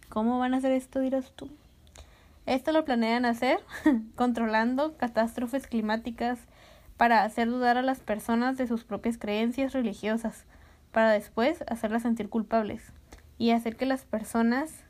[0.10, 1.50] ¿Cómo van a hacer esto, dirás tú?
[2.46, 3.60] Esto lo planean hacer
[4.16, 6.40] controlando catástrofes climáticas
[6.98, 10.46] para hacer dudar a las personas de sus propias creencias religiosas,
[10.92, 12.94] para después hacerlas sentir culpables
[13.38, 14.84] y hacer que las personas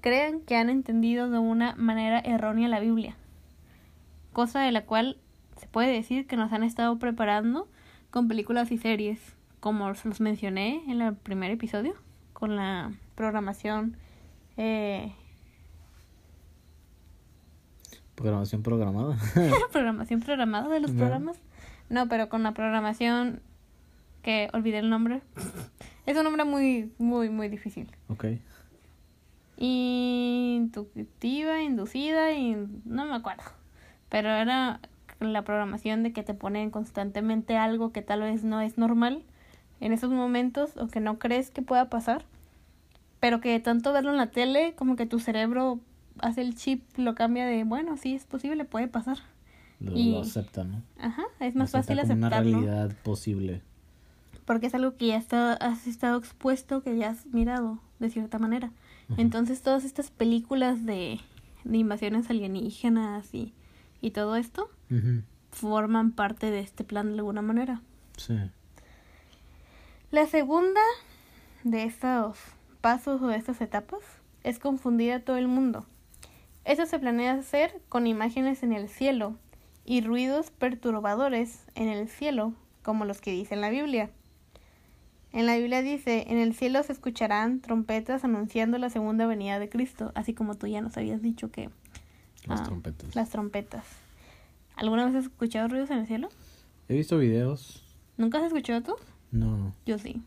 [0.00, 3.16] crean que han entendido de una manera errónea la Biblia,
[4.32, 5.18] cosa de la cual
[5.56, 7.68] se puede decir que nos han estado preparando
[8.10, 9.18] con películas y series,
[9.60, 11.94] como os los mencioné en el primer episodio,
[12.32, 13.96] con la programación
[14.56, 15.12] eh,
[18.14, 19.16] Programación programada.
[19.72, 20.98] programación programada de los No.
[20.98, 21.36] programas.
[21.88, 23.40] No, pero con la programación
[24.22, 25.20] que olvidé el nombre.
[26.06, 27.88] Es un nombre muy, muy, muy difícil.
[28.08, 28.24] ok.
[29.56, 33.44] Intuitiva, inducida y no me acuerdo.
[34.08, 34.80] Pero era
[35.20, 39.22] la programación de que te ponen constantemente algo que tal vez no es normal
[39.80, 42.24] en esos momentos o que no crees que pueda pasar.
[43.20, 45.80] Pero que de tanto verlo en la tele, como que tu cerebro
[46.20, 49.18] hace el chip, lo cambia de, bueno, sí es posible, puede pasar.
[49.80, 50.82] Lo, Y- lo aceptan, ¿no?
[50.98, 52.26] Ajá, es Lo más fácil aceptarlo.
[52.26, 53.62] una realidad posible.
[54.44, 58.38] Porque es algo que ya está, has estado expuesto, que ya has mirado de cierta
[58.38, 58.70] manera.
[59.16, 61.20] Entonces todas estas películas de,
[61.64, 63.52] de invasiones alienígenas y,
[64.00, 64.70] y todo esto
[65.50, 67.80] forman parte de este plan de alguna manera.
[68.16, 68.34] Sí.
[70.10, 70.80] La segunda
[71.64, 72.38] de estos
[72.80, 74.00] pasos o de estas etapas
[74.42, 75.86] es confundir a todo el mundo.
[76.64, 79.36] Eso se planea hacer con imágenes en el cielo
[79.84, 84.10] y ruidos perturbadores en el cielo, como los que dice en la Biblia.
[85.34, 89.68] En la Biblia dice, en el cielo se escucharán trompetas anunciando la segunda venida de
[89.68, 91.70] Cristo, así como tú ya nos habías dicho que...
[92.46, 93.16] Las ah, trompetas.
[93.16, 93.84] Las trompetas.
[94.76, 96.28] ¿Alguna vez has escuchado ruidos en el cielo?
[96.88, 97.82] He visto videos.
[98.16, 98.94] ¿Nunca has escuchado tú?
[99.32, 99.74] No.
[99.84, 100.22] Yo sí.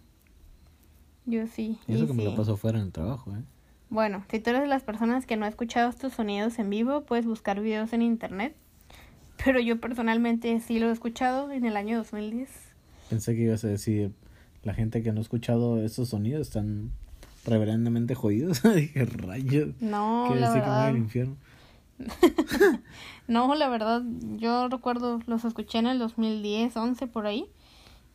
[1.26, 1.80] Yo sí.
[1.88, 2.30] Y eso y que me sí.
[2.30, 3.43] lo paso fuera en el trabajo, ¿eh?
[3.89, 7.06] Bueno, si tú eres de las personas que no ha escuchado estos sonidos en vivo,
[7.06, 8.58] puedes buscar videos en internet.
[9.46, 12.50] Pero yo personalmente sí lo he escuchado en el año 2010.
[13.10, 14.12] Pensé que ibas a decir,
[14.67, 16.91] la gente que no ha escuchado esos sonidos están
[17.45, 18.62] reverentemente jodidos.
[18.75, 19.69] Dije, rayos.
[19.82, 20.86] No, la decir verdad.
[20.88, 21.36] al infierno.
[23.27, 24.03] No, la verdad,
[24.38, 27.45] yo recuerdo, los escuché en el 2010, 11 por ahí.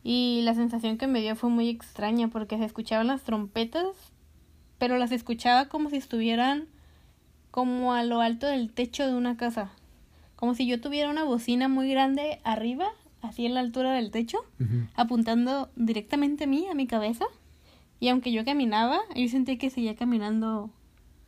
[0.03, 3.85] Y la sensación que me dio fue muy extraña porque se escuchaban las trompetas,
[4.79, 6.65] pero las escuchaba como si estuvieran
[7.51, 9.69] como a lo alto del techo de una casa.
[10.35, 12.87] Como si yo tuviera una bocina muy grande arriba,
[13.23, 14.39] así en la altura del techo,
[14.95, 17.25] apuntando directamente a mí, a mi cabeza.
[17.99, 20.69] Y aunque yo caminaba, yo sentía que seguía caminando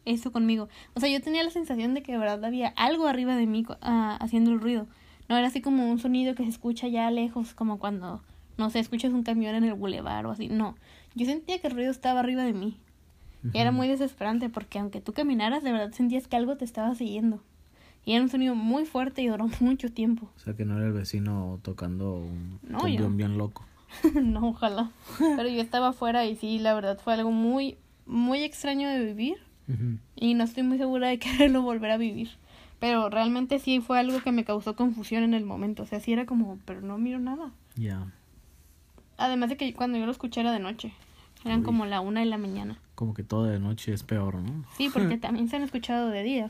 [0.06, 0.70] eso conmigo.
[0.94, 3.66] O sea, yo tenía la sensación de que de verdad había algo arriba de mí
[3.82, 4.88] ah, haciendo el ruido.
[5.28, 8.22] No era así como un sonido que se escucha ya lejos, como cuando,
[8.58, 10.48] no sé, escuchas un camión en el bulevar o así.
[10.50, 10.76] No,
[11.16, 12.78] yo sentía que el ruido estaba arriba de mí.
[13.54, 16.96] Y era muy desesperante porque aunque tú caminaras, de verdad sentías que algo te estaba
[16.96, 17.44] siguiendo.
[18.06, 20.30] Y era un sonido muy fuerte y duró mucho tiempo.
[20.36, 23.66] O sea que no era el vecino tocando un No, cumbión bien loco.
[24.22, 24.92] no, ojalá.
[25.20, 29.38] Pero yo estaba afuera y sí, la verdad fue algo muy, muy extraño de vivir.
[30.16, 32.30] Y no estoy muy segura de quererlo volver a vivir.
[32.80, 35.84] Pero realmente sí fue algo que me causó confusión en el momento.
[35.84, 37.50] O sea, sí era como, pero no miro nada.
[37.76, 38.06] Ya.
[39.18, 40.94] Además de que cuando yo lo escuché era de noche.
[41.46, 41.66] Eran Uy.
[41.66, 42.78] como la una de la mañana.
[42.96, 44.66] Como que todo de noche es peor, ¿no?
[44.78, 46.50] Sí, porque también se han escuchado de día.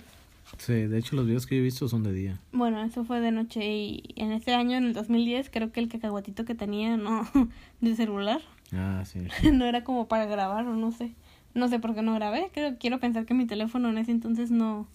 [0.58, 2.40] Sí, de hecho los videos que yo he visto son de día.
[2.52, 3.66] Bueno, eso fue de noche.
[3.66, 7.28] Y en ese año, en el 2010, creo que el cacahuatito que tenía no
[7.82, 8.42] de celular
[8.74, 9.28] Ah, sí.
[9.52, 11.14] no era como para grabar o no sé.
[11.54, 12.50] No sé por qué no grabé.
[12.54, 14.88] Creo, quiero pensar que mi teléfono en ese entonces no...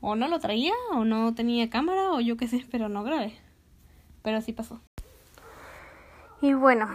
[0.00, 3.34] O no lo traía, o no tenía cámara, o yo qué sé, pero no grabé.
[4.22, 4.80] Pero sí pasó.
[6.42, 6.88] Y bueno,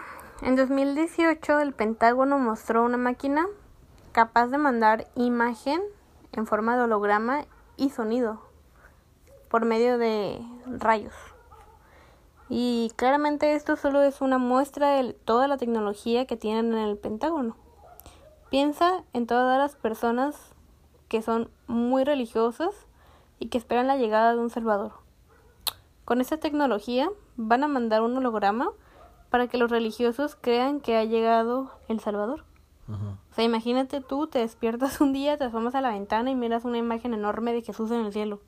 [0.43, 3.47] en 2018 el Pentágono mostró una máquina
[4.11, 5.81] capaz de mandar imagen
[6.33, 7.45] en forma de holograma
[7.79, 8.41] y sonido
[9.49, 11.13] por medio de rayos.
[12.49, 16.97] Y claramente esto solo es una muestra de toda la tecnología que tienen en el
[16.97, 17.55] Pentágono.
[18.49, 20.35] Piensa en todas las personas
[21.07, 22.75] que son muy religiosas
[23.39, 24.91] y que esperan la llegada de un Salvador.
[26.05, 28.71] Con esta tecnología van a mandar un holograma
[29.29, 32.48] para que los religiosos crean que ha llegado el Salvador.
[32.89, 33.17] Ajá.
[33.31, 36.65] O sea, imagínate tú, te despiertas un día, te asomas a la ventana y miras
[36.65, 38.41] una imagen enorme de Jesús en el cielo.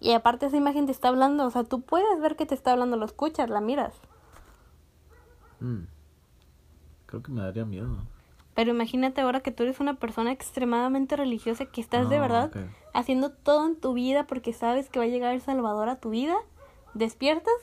[0.00, 2.72] Y aparte esa imagen te está hablando, o sea, tú puedes ver que te está
[2.72, 3.94] hablando, lo escuchas, la miras.
[5.60, 5.82] Mm.
[7.06, 7.98] Creo que me daría miedo.
[8.54, 12.50] Pero imagínate ahora que tú eres una persona extremadamente religiosa, que estás de verdad
[12.92, 16.10] haciendo todo en tu vida porque sabes que va a llegar el Salvador a tu
[16.10, 16.36] vida.
[16.94, 17.54] Despiertas,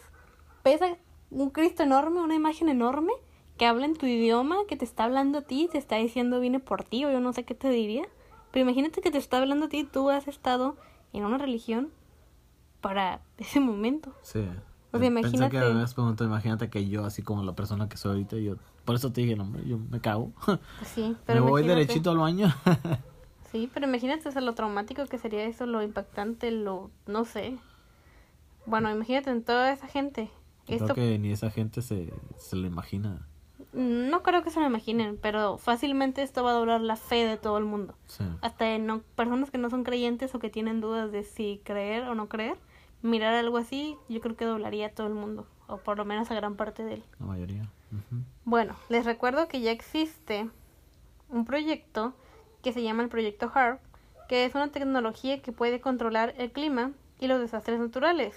[0.64, 0.98] ves a
[1.30, 3.12] un Cristo enorme, una imagen enorme,
[3.58, 6.60] que habla en tu idioma, que te está hablando a ti, te está diciendo vine
[6.60, 8.06] por ti o yo no sé qué te diría.
[8.52, 10.76] Pero imagínate que te está hablando a ti, tú has estado
[11.14, 11.90] en una religión
[12.82, 14.14] para ese momento.
[14.22, 14.40] Sí.
[14.92, 18.12] O sea, Pensé imagínate- que preguntado, imagínate que yo, así como la persona que soy
[18.12, 18.56] ahorita, yo...
[18.86, 20.32] Por eso te dije, no, hombre, yo me cago.
[20.46, 20.60] Pues
[20.96, 22.54] Sí, pero me voy imagínate- derechito al baño.
[23.52, 26.92] Sí, pero imagínate o sea, lo traumático que sería eso, lo impactante, lo...
[27.06, 27.58] no sé.
[28.66, 30.30] Bueno, imagínate en toda esa gente.
[30.68, 33.26] Esto Creo que ni esa gente se, se lo imagina.
[33.78, 37.38] No creo que se lo imaginen, pero fácilmente esto va a doblar la fe de
[37.38, 37.94] todo el mundo.
[38.08, 38.24] Sí.
[38.42, 42.16] Hasta no, personas que no son creyentes o que tienen dudas de si creer o
[42.16, 42.58] no creer,
[43.04, 46.32] mirar algo así, yo creo que doblaría a todo el mundo, o por lo menos
[46.32, 47.04] a gran parte de él.
[47.20, 47.70] La mayoría.
[48.46, 50.50] Bueno, les recuerdo que ya existe
[51.30, 52.14] un proyecto
[52.64, 53.80] que se llama el proyecto HARP,
[54.28, 58.36] que es una tecnología que puede controlar el clima y los desastres naturales,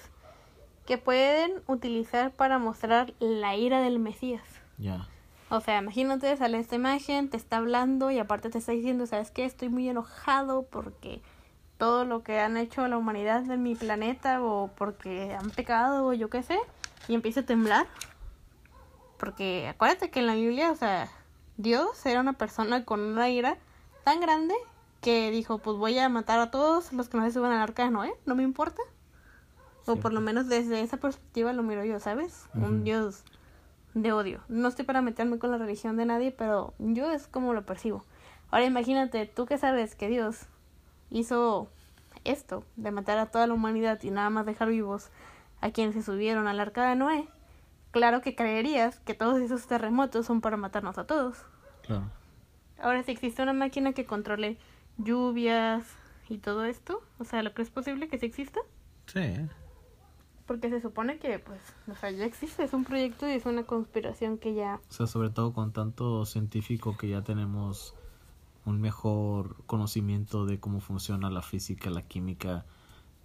[0.86, 4.44] que pueden utilizar para mostrar la ira del Mesías.
[4.78, 5.08] Ya.
[5.50, 9.32] O sea, imagínate, sale esta imagen, te está hablando y aparte te está diciendo, ¿sabes
[9.32, 9.44] qué?
[9.44, 11.20] Estoy muy enojado porque
[11.76, 16.12] todo lo que han hecho la humanidad en mi planeta o porque han pecado o
[16.12, 16.58] yo qué sé,
[17.08, 17.88] y empieza a temblar.
[19.18, 21.08] Porque acuérdate que en la Biblia, o sea,
[21.56, 23.58] Dios era una persona con una ira
[24.04, 24.54] tan grande
[25.00, 27.84] que dijo, pues voy a matar a todos los que no se suban al arca
[27.84, 28.82] de Noé, no me importa.
[29.86, 32.46] O por lo menos desde esa perspectiva lo miro yo, ¿sabes?
[32.54, 32.84] Un.
[32.84, 33.24] Dios
[33.94, 34.40] de odio.
[34.48, 38.04] No estoy para meterme con la religión de nadie, pero yo es como lo percibo.
[38.50, 40.46] Ahora imagínate, tú que sabes que Dios
[41.10, 41.68] hizo
[42.24, 45.10] esto, de matar a toda la humanidad y nada más dejar vivos
[45.60, 47.28] a quienes se subieron al arca de Noé,
[47.90, 51.44] claro que creerías que todos esos terremotos son para matarnos a todos.
[51.82, 52.10] Claro.
[52.80, 54.58] Ahora, si existe una máquina que controle
[54.96, 55.84] lluvias
[56.28, 58.60] y todo esto, o sea, ¿lo crees posible que sí exista?
[59.06, 59.36] Sí.
[60.50, 63.62] Porque se supone que, pues, o sea, ya existe, es un proyecto y es una
[63.62, 64.80] conspiración que ya...
[64.90, 67.94] O sea, sobre todo con tanto científico que ya tenemos
[68.64, 72.64] un mejor conocimiento de cómo funciona la física, la química,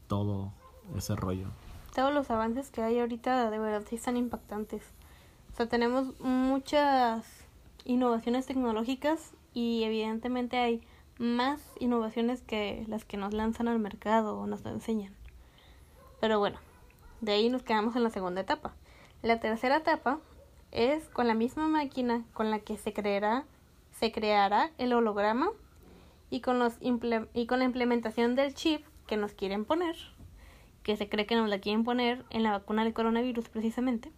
[0.05, 0.53] todo
[0.95, 1.47] ese rollo.
[1.95, 4.83] Todos los avances que hay ahorita de verdad sí están impactantes.
[5.51, 7.25] O sea, tenemos muchas
[7.85, 10.83] innovaciones tecnológicas y evidentemente hay
[11.17, 15.15] más innovaciones que las que nos lanzan al mercado o nos enseñan.
[16.21, 16.59] Pero bueno,
[17.25, 18.75] de ahí nos quedamos en la segunda etapa.
[19.23, 20.19] La tercera etapa
[20.71, 23.45] es con la misma máquina con la que se creará,
[23.91, 25.49] se creará el holograma
[26.29, 29.95] y con, los y con la implementación del chip que nos quieren poner,
[30.83, 34.11] que se cree que nos la quieren poner en la vacuna del coronavirus precisamente,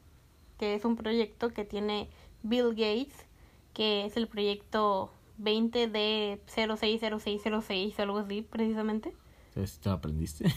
[0.57, 2.09] que es un proyecto que tiene
[2.43, 3.25] Bill Gates,
[3.73, 9.13] que es el proyecto 20 de 060606 o algo así, precisamente.
[9.53, 10.49] ¿Te aprendiste?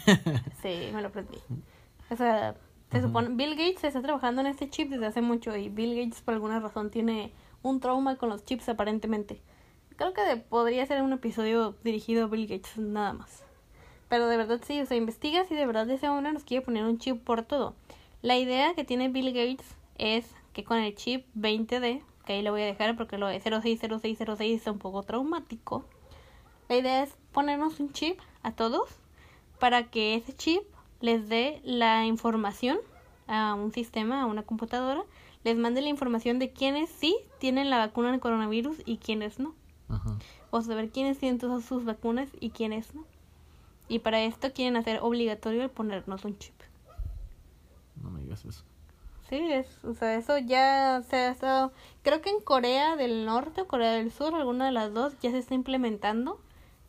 [0.62, 1.38] sí, me lo aprendí.
[2.10, 2.56] O sea,
[2.90, 6.22] se supone, Bill Gates está trabajando en este chip desde hace mucho y Bill Gates
[6.22, 7.32] por alguna razón tiene
[7.62, 9.40] un trauma con los chips aparentemente.
[9.96, 13.44] Creo que podría ser un episodio dirigido a Bill Gates nada más.
[14.08, 16.84] Pero de verdad sí, o sea, investiga si de verdad ese hombre nos quiere poner
[16.84, 17.76] un chip por todo.
[18.22, 22.50] La idea que tiene Bill Gates es que con el chip 20D, que ahí lo
[22.50, 25.84] voy a dejar porque lo de 060606 es un poco traumático.
[26.68, 28.90] La idea es ponernos un chip a todos
[29.60, 30.64] para que ese chip
[31.00, 32.78] les dé la información
[33.26, 35.02] a un sistema, a una computadora,
[35.44, 39.54] les mande la información de quiénes sí tienen la vacuna del coronavirus y quiénes no.
[39.88, 40.18] Ajá.
[40.50, 43.04] O saber quiénes tienen todas sus vacunas y quiénes no.
[43.88, 46.54] Y para esto quieren hacer obligatorio el ponernos un chip.
[48.02, 48.64] No me digas eso.
[49.28, 51.72] Sí, es, o sea, eso ya se ha estado,
[52.02, 55.30] creo que en Corea del Norte o Corea del Sur, alguna de las dos, ya
[55.30, 56.40] se está implementando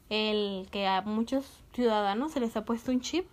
[0.09, 3.27] el que a muchos ciudadanos se les ha puesto un chip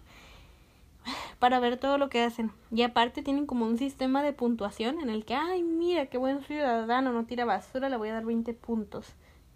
[1.38, 2.52] para ver todo lo que hacen.
[2.70, 6.42] Y aparte tienen como un sistema de puntuación en el que, ay, mira, qué buen
[6.42, 9.06] ciudadano, no tira basura, le voy a dar 20 puntos.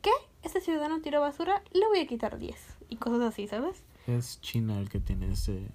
[0.01, 0.11] ¿Qué?
[0.43, 2.57] Este ciudadano tira basura, le voy a quitar 10.
[2.89, 3.85] Y cosas así, ¿sabes?
[4.07, 5.69] Es China el que tiene ese...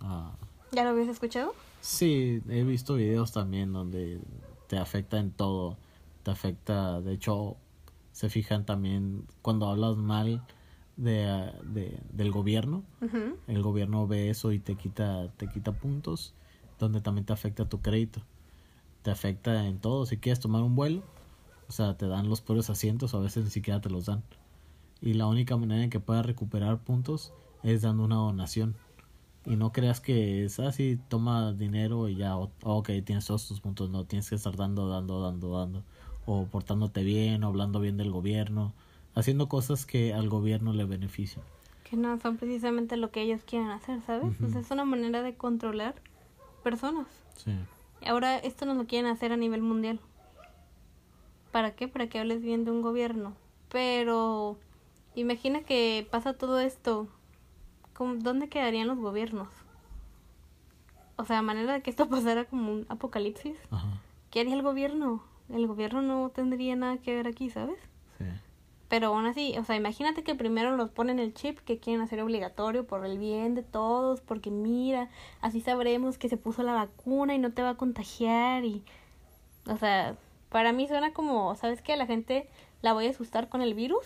[0.00, 0.32] ah,
[0.72, 1.54] ¿Ya lo habías escuchado?
[1.80, 4.20] Sí, he visto videos también donde
[4.68, 5.78] te afecta en todo.
[6.22, 7.56] Te afecta, de hecho,
[8.12, 10.44] se fijan también cuando hablas mal
[11.02, 12.82] de, ah, de del gobierno.
[13.46, 16.34] El gobierno ve eso y te quita, te quita puntos,
[16.78, 18.22] donde también te afecta tu crédito.
[19.02, 20.06] Te afecta en todo.
[20.06, 21.02] Si quieres tomar un vuelo,
[21.68, 24.22] o sea, te dan los peores asientos, o a veces ni siquiera te los dan.
[25.00, 27.32] Y la única manera en que puedas recuperar puntos
[27.62, 28.74] es dando una donación.
[29.46, 33.60] Y no creas que es así, toma dinero y ya, o- ok, tienes todos tus
[33.60, 33.88] puntos.
[33.90, 35.82] No, tienes que estar dando, dando, dando, dando.
[36.26, 38.74] O portándote bien, o hablando bien del gobierno.
[39.14, 41.44] Haciendo cosas que al gobierno le benefician.
[41.84, 44.36] Que no son precisamente lo que ellos quieren hacer, ¿sabes?
[44.36, 45.94] Sea, es una manera de controlar
[46.62, 47.06] personas.
[47.36, 47.52] Sí.
[48.06, 49.98] Ahora esto nos lo quieren hacer a nivel mundial.
[51.50, 51.88] ¿Para qué?
[51.88, 53.34] Para que hables bien de un gobierno.
[53.70, 54.56] Pero
[55.16, 57.08] imagina que pasa todo esto.
[57.94, 59.48] ¿Cómo- ¿Dónde quedarían los gobiernos?
[61.16, 63.56] O sea, manera de que esto pasara como un apocalipsis.
[63.70, 63.88] Ajá.
[64.30, 65.22] ¿Qué haría el gobierno?
[65.52, 67.78] El gobierno no tendría nada que ver aquí, ¿sabes?
[68.18, 68.24] Sí.
[68.90, 72.20] Pero aún así, o sea, imagínate que primero nos ponen el chip que quieren hacer
[72.20, 75.08] obligatorio por el bien de todos, porque mira,
[75.40, 78.82] así sabremos que se puso la vacuna y no te va a contagiar y,
[79.68, 80.16] o sea,
[80.48, 81.96] para mí suena como, ¿sabes qué?
[81.96, 82.48] La gente
[82.82, 84.04] la voy a asustar con el virus,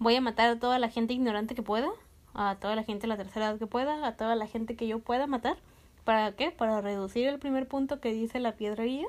[0.00, 1.88] voy a matar a toda la gente ignorante que pueda,
[2.34, 4.88] a toda la gente de la tercera edad que pueda, a toda la gente que
[4.88, 5.56] yo pueda matar,
[6.02, 6.50] ¿para qué?
[6.50, 9.06] Para reducir el primer punto que dice la piedrería,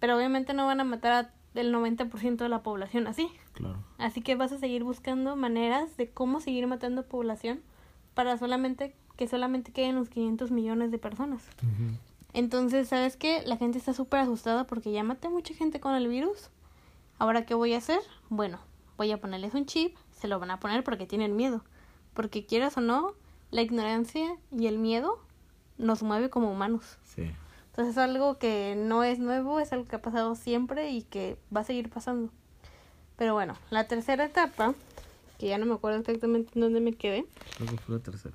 [0.00, 3.30] pero obviamente no van a matar a el 90% de la población así.
[3.52, 3.82] Claro.
[3.98, 7.60] Así que vas a seguir buscando maneras de cómo seguir matando población
[8.14, 11.46] para solamente que solamente queden los 500 millones de personas.
[12.32, 13.42] Entonces, ¿sabes qué?
[13.44, 16.50] La gente está súper asustada porque ya maté mucha gente con el virus.
[17.18, 18.00] Ahora, ¿qué voy a hacer?
[18.30, 18.58] Bueno,
[18.96, 21.62] voy a ponerles un chip, se lo van a poner porque tienen miedo.
[22.14, 23.14] Porque quieras o no,
[23.50, 25.20] la ignorancia y el miedo
[25.78, 26.98] nos mueve como humanos.
[27.04, 27.30] Sí.
[27.66, 31.38] Entonces es algo que no es nuevo, es algo que ha pasado siempre y que
[31.54, 32.30] va a seguir pasando.
[33.22, 34.74] Pero bueno, la tercera etapa,
[35.38, 37.24] que ya no me acuerdo exactamente en dónde me quedé.
[37.56, 38.34] Que fue la tercera.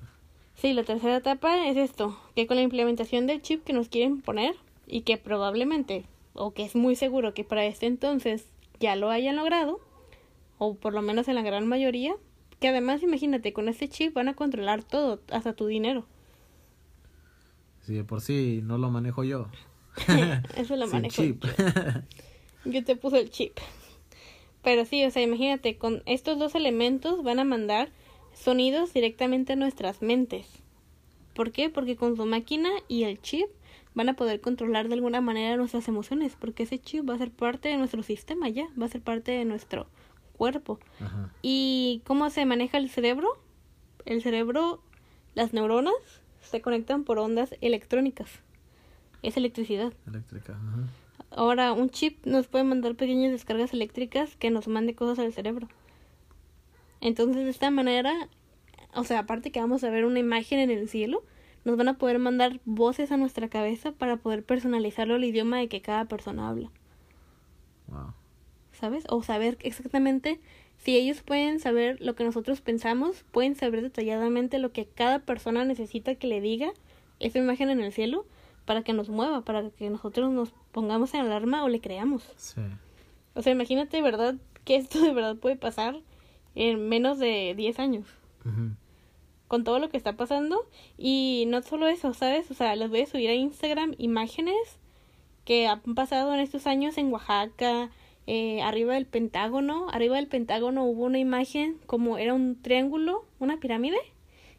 [0.56, 4.22] Sí, la tercera etapa es esto, que con la implementación del chip que nos quieren
[4.22, 4.54] poner,
[4.86, 8.46] y que probablemente, o que es muy seguro que para este entonces
[8.80, 9.78] ya lo hayan logrado,
[10.56, 12.14] o por lo menos en la gran mayoría,
[12.58, 16.06] que además imagínate, con este chip van a controlar todo, hasta tu dinero.
[17.84, 19.48] Si de por sí no lo manejo yo.
[20.56, 21.14] Eso lo Sin manejo.
[21.14, 21.44] chip.
[21.44, 22.72] Yo.
[22.72, 23.58] Yo te puse el chip.
[24.62, 27.90] Pero sí, o sea, imagínate, con estos dos elementos van a mandar
[28.34, 30.46] sonidos directamente a nuestras mentes.
[31.34, 31.70] ¿Por qué?
[31.70, 33.48] Porque con su máquina y el chip
[33.94, 37.30] van a poder controlar de alguna manera nuestras emociones, porque ese chip va a ser
[37.30, 39.86] parte de nuestro sistema ya, va a ser parte de nuestro
[40.36, 40.78] cuerpo.
[41.00, 41.32] Ajá.
[41.42, 43.28] ¿Y cómo se maneja el cerebro?
[44.04, 44.82] El cerebro,
[45.34, 45.94] las neuronas
[46.42, 48.30] se conectan por ondas electrónicas.
[49.22, 49.92] Es electricidad.
[50.06, 50.52] Eléctrica.
[50.52, 50.88] Ajá.
[51.30, 55.68] Ahora, un chip nos puede mandar pequeñas descargas eléctricas que nos mande cosas al cerebro.
[57.00, 58.28] Entonces, de esta manera,
[58.94, 61.22] o sea, aparte que vamos a ver una imagen en el cielo,
[61.64, 65.68] nos van a poder mandar voces a nuestra cabeza para poder personalizarlo al idioma de
[65.68, 66.70] que cada persona habla.
[67.88, 68.14] Wow.
[68.78, 69.04] ¿sabes?
[69.08, 70.40] O saber exactamente
[70.78, 75.64] si ellos pueden saber lo que nosotros pensamos, pueden saber detalladamente lo que cada persona
[75.64, 76.70] necesita que le diga
[77.18, 78.26] esa imagen en el cielo
[78.68, 82.22] para que nos mueva, para que nosotros nos pongamos en alarma o le creamos.
[82.36, 82.60] Sí.
[83.32, 84.34] O sea, imagínate, ¿verdad?
[84.64, 85.98] Que esto de verdad puede pasar
[86.54, 88.06] en menos de 10 años.
[89.46, 90.68] Con todo lo que está pasando.
[90.98, 92.50] Y no solo eso, ¿sabes?
[92.50, 94.78] O sea, les voy a subir a Instagram imágenes
[95.46, 97.88] que han pasado en estos años en Oaxaca,
[98.26, 99.88] eh, arriba del Pentágono.
[99.88, 103.96] Arriba del Pentágono hubo una imagen como era un triángulo, una pirámide,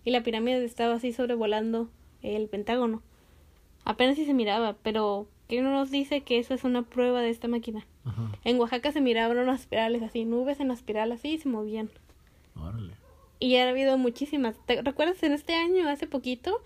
[0.04, 1.92] y la pirámide estaba así sobrevolando
[2.24, 3.04] el Pentágono.
[3.90, 7.32] Apenas si se miraba, pero ¿qué no nos dice que eso es una prueba de
[7.32, 7.86] esta máquina?
[8.06, 8.32] Ajá.
[8.44, 11.90] En Oaxaca se miraban unas espirales así, nubes en la espiral así y se movían.
[12.56, 12.94] Órale.
[13.40, 14.56] Y ya ha habido muchísimas.
[14.68, 16.62] ¿Te recuerdas en este año, hace poquito,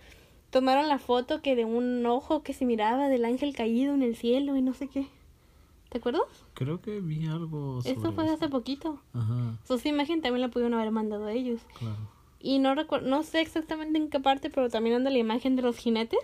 [0.49, 4.15] tomaron la foto que de un ojo que se miraba del ángel caído en el
[4.17, 5.07] cielo y no sé qué?
[5.89, 6.24] ¿Te acuerdas?
[6.55, 8.34] Creo que vi algo sobre Eso fue eso.
[8.34, 8.99] hace poquito.
[9.13, 11.61] Ajá, So, esa imagen también la pudieron haber mandado ellos.
[11.80, 11.95] claro.
[12.45, 15.61] Y no recuerdo, no sé exactamente en qué parte, pero también anda la imagen de
[15.61, 16.19] los jinetes.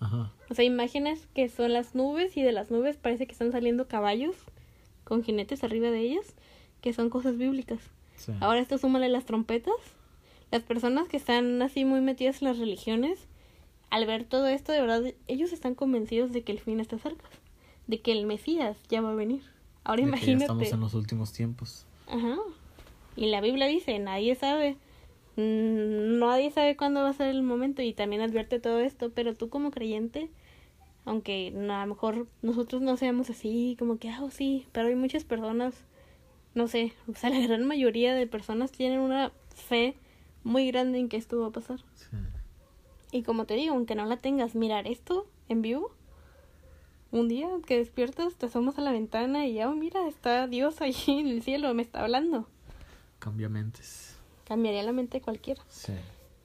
[0.00, 0.32] Ajá.
[0.48, 3.86] O sea, imágenes que son las nubes y de las nubes parece que están saliendo
[3.86, 4.34] caballos
[5.04, 6.34] con jinetes arriba de ellas,
[6.80, 7.80] que son cosas bíblicas.
[8.16, 8.32] Sí.
[8.40, 9.74] Ahora esto súmale las trompetas.
[10.50, 13.28] Las personas que están así muy metidas en las religiones,
[13.90, 17.24] al ver todo esto, de verdad, ellos están convencidos de que el fin está cerca,
[17.86, 19.42] de que el Mesías ya va a venir.
[19.84, 20.44] Ahora De que ya imagínate.
[20.64, 21.86] estamos en los últimos tiempos.
[22.08, 22.36] Ajá.
[23.16, 24.76] Y la Biblia dice, nadie sabe.
[25.40, 29.34] Mm, Nadie sabe cuándo va a ser el momento y también advierte todo esto, pero
[29.34, 30.28] tú como creyente,
[31.06, 34.88] aunque no, a lo mejor nosotros no seamos así, como que, ah, oh, sí, pero
[34.88, 35.74] hay muchas personas,
[36.54, 39.96] no sé, o sea, la gran mayoría de personas tienen una fe
[40.44, 41.80] muy grande en que esto va a pasar.
[41.94, 42.16] Sí.
[43.12, 45.90] Y como te digo, aunque no la tengas, mirar esto en vivo,
[47.12, 50.80] un día que despiertas, te asomas a la ventana y ya, oh, mira, está Dios
[50.82, 52.46] allí en el cielo, me está hablando.
[53.18, 54.09] Cambia mentes.
[54.50, 55.62] Cambiaría la mente de cualquiera.
[55.68, 55.92] Sí.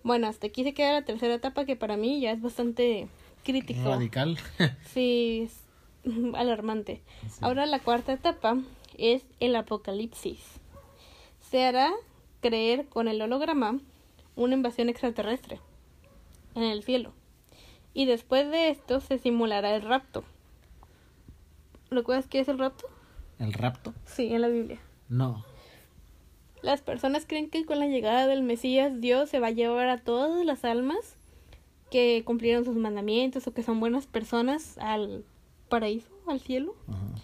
[0.04, 3.08] Bueno, hasta aquí se queda la tercera etapa que para mí ya es bastante
[3.44, 3.84] crítico.
[3.84, 4.38] Radical.
[4.94, 5.64] Sí, es
[6.36, 7.02] alarmante.
[7.28, 7.40] Sí.
[7.42, 8.60] Ahora la cuarta etapa
[8.96, 10.40] es el apocalipsis.
[11.50, 11.92] Se hará
[12.42, 13.80] creer con el holograma
[14.36, 15.60] una invasión extraterrestre
[16.54, 17.12] en el cielo.
[17.96, 20.24] Y después de esto se simulará el rapto.
[21.90, 22.86] ¿Recuerdas qué es el rapto?
[23.40, 23.96] ¿El rapto?
[24.06, 24.80] Sí, en la Biblia.
[25.10, 25.44] No.
[26.66, 30.00] Las personas creen que con la llegada del Mesías Dios se va a llevar a
[30.00, 31.16] todas las almas
[31.92, 35.24] que cumplieron sus mandamientos o que son buenas personas al
[35.70, 36.74] paraíso, al cielo.
[36.88, 37.22] Ajá.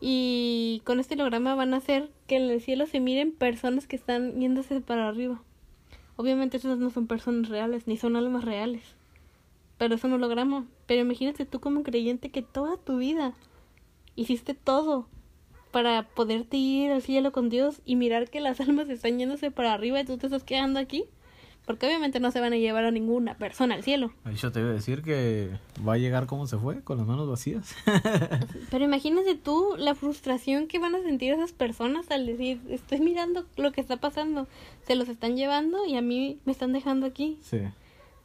[0.00, 3.96] Y con este holograma van a hacer que en el cielo se miren personas que
[3.96, 5.42] están yéndose para arriba.
[6.14, 8.82] Obviamente esas no son personas reales, ni son almas reales.
[9.76, 10.66] Pero es un holograma.
[10.86, 13.34] Pero imagínate tú como creyente que toda tu vida
[14.14, 15.08] hiciste todo
[15.72, 19.72] para poderte ir al cielo con Dios y mirar que las almas están yéndose para
[19.72, 21.04] arriba y tú te estás quedando aquí.
[21.64, 24.12] Porque obviamente no se van a llevar a ninguna persona al cielo.
[24.36, 25.48] Yo te iba a decir que
[25.86, 27.76] va a llegar como se fue, con las manos vacías.
[28.70, 33.46] Pero imagínate tú la frustración que van a sentir esas personas al decir, estoy mirando
[33.56, 34.48] lo que está pasando,
[34.88, 37.38] se los están llevando y a mí me están dejando aquí.
[37.42, 37.58] sí.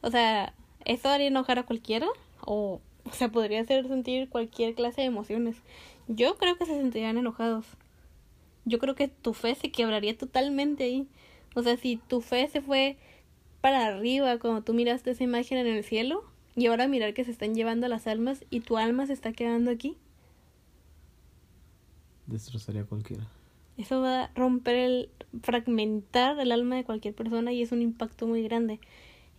[0.02, 0.54] O sea,
[0.86, 2.08] eso haría enojar a cualquiera
[2.41, 5.58] o, o sea, podría hacer sentir cualquier clase de emociones.
[6.08, 7.66] Yo creo que se sentirían enojados.
[8.66, 11.08] Yo creo que tu fe se quebraría totalmente ahí.
[11.55, 12.97] O sea, si tu fe se fue
[13.62, 16.24] para arriba cuando tú miraste esa imagen en el cielo
[16.55, 19.72] y ahora mirar que se están llevando las almas y tu alma se está quedando
[19.72, 19.97] aquí,
[22.26, 23.24] Destrozaría a cualquiera.
[23.78, 25.10] eso va a romper el
[25.43, 28.80] fragmentar el alma de cualquier persona y es un impacto muy grande.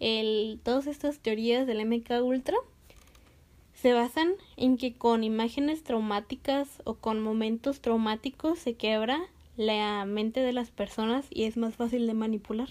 [0.00, 2.56] El, todas estas teorías del MK Ultra
[3.80, 9.20] se basan en que con imágenes traumáticas o con momentos traumáticos se quebra
[9.56, 12.70] la mente de las personas y es más fácil de manipular.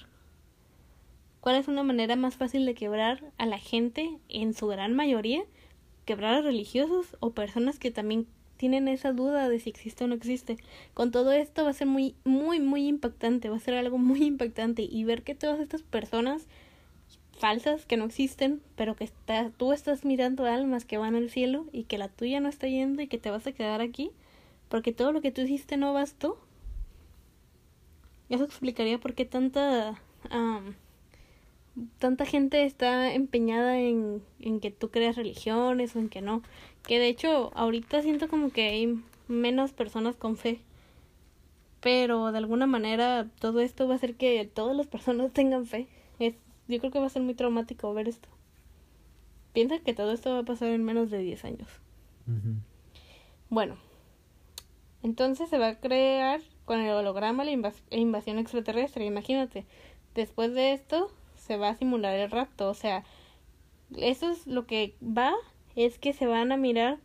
[1.40, 5.44] ¿Cuál es una manera más fácil de quebrar a la gente en su gran mayoría?
[6.04, 8.28] Quebrar a religiosos o personas que también
[8.58, 10.58] tienen esa duda de si existe o no existe.
[10.94, 14.24] Con todo esto va a ser muy, muy, muy impactante, va a ser algo muy
[14.26, 16.48] impactante y ver que todas estas personas
[17.38, 21.66] falsas que no existen, pero que está, tú estás mirando almas que van al cielo
[21.72, 24.12] y que la tuya no está yendo y que te vas a quedar aquí
[24.70, 26.38] porque todo lo que tú hiciste no bastó.
[28.30, 30.02] Eso explicaría por qué tanta
[32.00, 36.42] tanta gente está empeñada en, en que tú creas religiones o en que no.
[36.84, 40.60] Que de hecho ahorita siento como que hay menos personas con fe.
[41.80, 45.88] Pero de alguna manera todo esto va a hacer que todas las personas tengan fe.
[46.68, 48.30] Yo creo que va a ser muy traumático ver esto.
[49.54, 51.70] Piensa que todo esto va a pasar en menos de 10 años.
[53.50, 53.78] Bueno,
[55.02, 59.06] entonces se va a crear con el holograma la invasión extraterrestre.
[59.06, 59.66] Imagínate,
[60.14, 62.70] después de esto se va a simular el rapto.
[62.70, 63.04] O sea,
[63.96, 65.34] eso es lo que va,
[65.76, 67.00] es que se van a mirar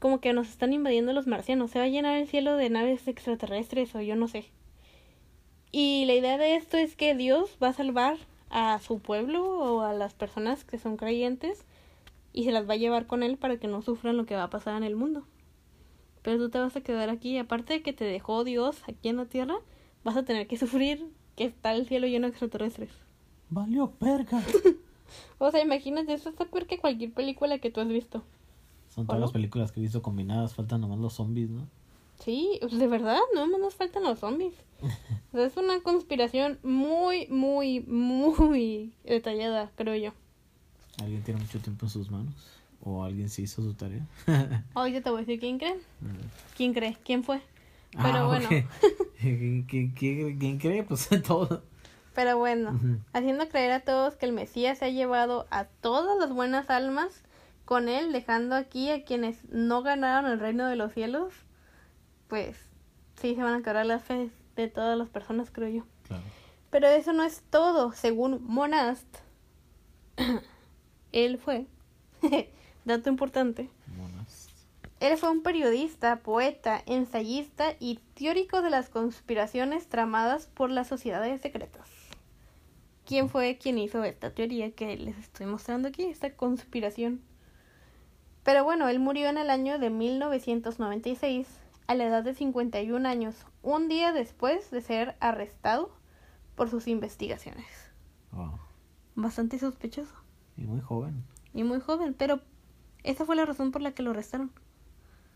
[0.00, 1.70] como que nos están invadiendo los marcianos.
[1.70, 4.50] Se va a llenar el cielo de naves extraterrestres o yo no sé.
[5.70, 8.18] Y la idea de esto es que Dios va a salvar
[8.52, 11.64] a su pueblo o a las personas que son creyentes
[12.32, 14.44] y se las va a llevar con él para que no sufran lo que va
[14.44, 15.24] a pasar en el mundo.
[16.22, 19.16] Pero tú te vas a quedar aquí, aparte de que te dejó Dios aquí en
[19.16, 19.56] la tierra,
[20.04, 22.90] vas a tener que sufrir que está el cielo lleno de extraterrestres.
[23.48, 24.42] Valió perga.
[25.38, 28.22] o sea, imagínate, eso es peor que cualquier película que tú has visto.
[28.90, 31.66] Son todas las películas que he visto combinadas, faltan nomás los zombies, ¿no?
[32.18, 34.54] Sí, de verdad, no nos faltan los zombies.
[35.32, 40.12] o sea, es una conspiración muy, muy, muy detallada, creo yo.
[41.02, 42.34] ¿Alguien tiene mucho tiempo en sus manos?
[42.84, 44.06] ¿O alguien se hizo su tarea?
[44.74, 45.78] Hoy te voy a decir quién cree.
[46.56, 46.98] ¿Quién cree?
[47.04, 47.40] ¿Quién fue?
[47.92, 48.48] Pero ah, bueno.
[49.20, 50.82] ¿Quién, cree?
[50.82, 51.62] Pues todo.
[52.14, 52.78] Pero bueno,
[53.14, 57.22] haciendo creer a todos que el Mesías se ha llevado a todas las buenas almas
[57.64, 61.32] con él, dejando aquí a quienes no ganaron el reino de los cielos,
[62.28, 62.58] pues
[63.14, 64.30] sí se van a cargar las fe
[64.62, 65.84] de todas las personas, creo yo.
[66.06, 66.22] Claro.
[66.70, 69.06] Pero eso no es todo, según Monast.
[71.12, 71.66] él fue,
[72.84, 74.50] dato importante, Monast.
[75.00, 81.40] él fue un periodista, poeta, ensayista y teórico de las conspiraciones tramadas por las sociedades
[81.40, 82.02] secretas
[83.06, 87.20] quién fue quien hizo esta teoría que les estoy mostrando aquí, esta conspiración.
[88.42, 91.46] Pero bueno, él murió en el año de 1996,
[91.92, 95.94] a la edad de 51 años, un día después de ser arrestado
[96.54, 97.66] por sus investigaciones.
[99.14, 100.14] Bastante sospechoso.
[100.56, 101.22] Y muy joven.
[101.52, 102.40] Y muy joven, pero
[103.02, 104.50] esa fue la razón por la que lo arrestaron.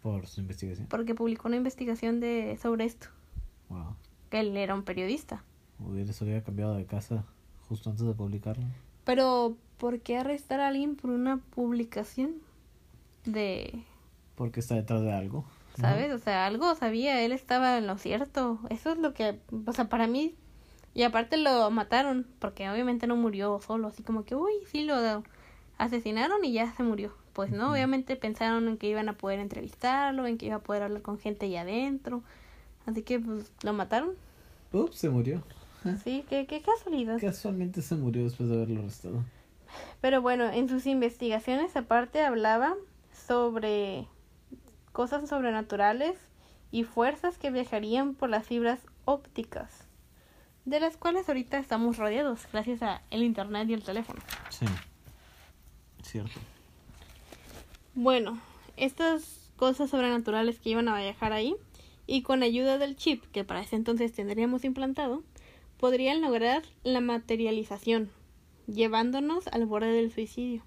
[0.03, 0.87] ¿Por su investigación?
[0.89, 3.09] Porque publicó una investigación de sobre esto.
[4.31, 5.45] Que él era un periodista.
[5.79, 7.25] Hubiera, se hubiera cambiado de casa
[7.69, 8.65] justo antes de publicarlo.
[9.05, 12.37] Pero, ¿por qué arrestar a alguien por una publicación
[13.27, 13.85] de...
[14.37, 15.45] Porque está detrás de algo.
[15.81, 16.13] ¿Sabes?
[16.13, 18.59] O sea, algo sabía, él estaba en lo cierto.
[18.71, 20.35] Eso es lo que, o sea, para mí...
[20.95, 24.95] Y aparte lo mataron, porque obviamente no murió solo, así como que, uy, sí lo
[25.77, 27.13] asesinaron y ya se murió.
[27.35, 30.85] Pues no, obviamente pensaron en que iban a poder entrevistarlo, en que iba a poder
[30.85, 32.23] hablar con gente allá adentro.
[32.87, 34.15] Así que, pues, lo mataron.
[34.73, 35.43] Ups, se murió.
[36.03, 37.21] Sí, qué, qué casualidad.
[37.21, 39.23] Casualmente se murió después de haberlo arrestado.
[40.01, 42.75] Pero bueno, en sus investigaciones aparte hablaba
[43.13, 44.09] sobre
[44.97, 46.17] cosas sobrenaturales
[46.71, 49.85] y fuerzas que viajarían por las fibras ópticas,
[50.65, 54.23] de las cuales ahorita estamos rodeados gracias a el internet y el teléfono.
[54.49, 54.65] Sí,
[56.03, 56.41] cierto.
[57.95, 58.41] Bueno,
[58.79, 61.57] estas cosas sobrenaturales que iban a viajar ahí
[62.07, 65.23] y con ayuda del chip que para ese entonces tendríamos implantado,
[65.77, 68.09] podrían lograr la materialización,
[68.67, 70.63] llevándonos al borde del suicidio.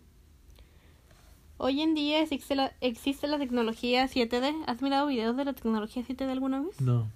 [1.61, 4.63] Hoy en día existe la, existe la tecnología 7D.
[4.65, 6.79] ¿Has mirado videos de la tecnología 7D alguna vez?
[6.79, 7.09] No.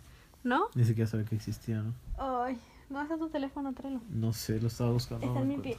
[0.44, 0.66] ¿No?
[0.76, 1.94] Ni siquiera sabía que existía, ¿no?
[2.18, 2.58] Ay,
[2.90, 3.72] ¿no a tu teléfono?
[3.72, 4.02] Tráelo.
[4.10, 5.26] No sé, lo estaba buscando.
[5.26, 5.78] Está en mi pie.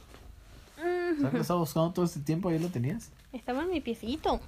[0.77, 2.49] ¿Sabes que lo estaba buscando todo este tiempo?
[2.49, 3.11] ¿Ahí lo tenías?
[3.33, 4.39] Estaba en mi piecito.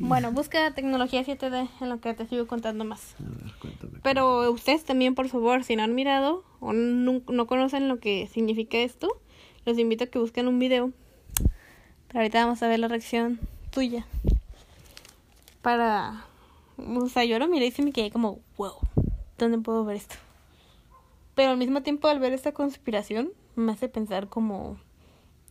[0.00, 3.14] Bueno, busca tecnología 7D en lo que te sigo contando más.
[3.18, 4.00] A ver, cuéntame.
[4.02, 8.28] Pero ustedes también, por favor, si no han mirado o no, no, conocen lo que
[8.30, 9.08] significa esto,
[9.64, 10.92] los invito a que busquen un video.
[12.14, 13.40] Pero ahorita vamos a ver la reacción
[13.72, 14.06] tuya.
[15.62, 16.24] Para...
[16.78, 18.74] O sea, yo lo miré y se me quedé como, wow,
[19.36, 20.14] ¿dónde puedo ver esto?
[21.34, 24.78] Pero al mismo tiempo al ver esta conspiración me hace pensar como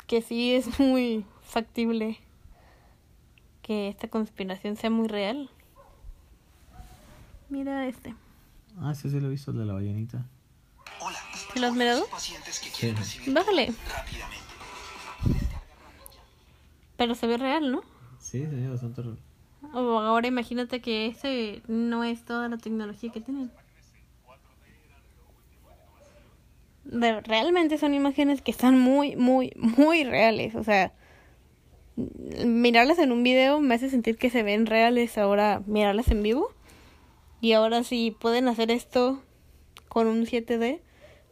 [0.07, 2.17] que sí es muy factible
[3.61, 5.49] que esta conspiración sea muy real.
[7.49, 8.15] Mira este.
[8.79, 10.25] Ah, sí, sí lo he visto, el de la ballenita.
[11.01, 11.19] Hola.
[11.53, 12.05] ¿Te lo has mirado?
[12.17, 13.31] Sí.
[13.33, 13.73] Bájale.
[13.93, 14.42] rápidamente.
[16.97, 17.81] Pero se ve real, ¿no?
[18.19, 19.19] Sí, sí, bastante real.
[19.73, 23.51] O ahora imagínate que ese no es toda la tecnología que tienen.
[26.83, 30.55] De- realmente son imágenes que están muy, muy, muy reales.
[30.55, 30.93] O sea,
[32.45, 36.49] mirarlas en un video me hace sentir que se ven reales ahora mirarlas en vivo.
[37.41, 39.21] Y ahora si pueden hacer esto
[39.89, 40.81] con un 7D,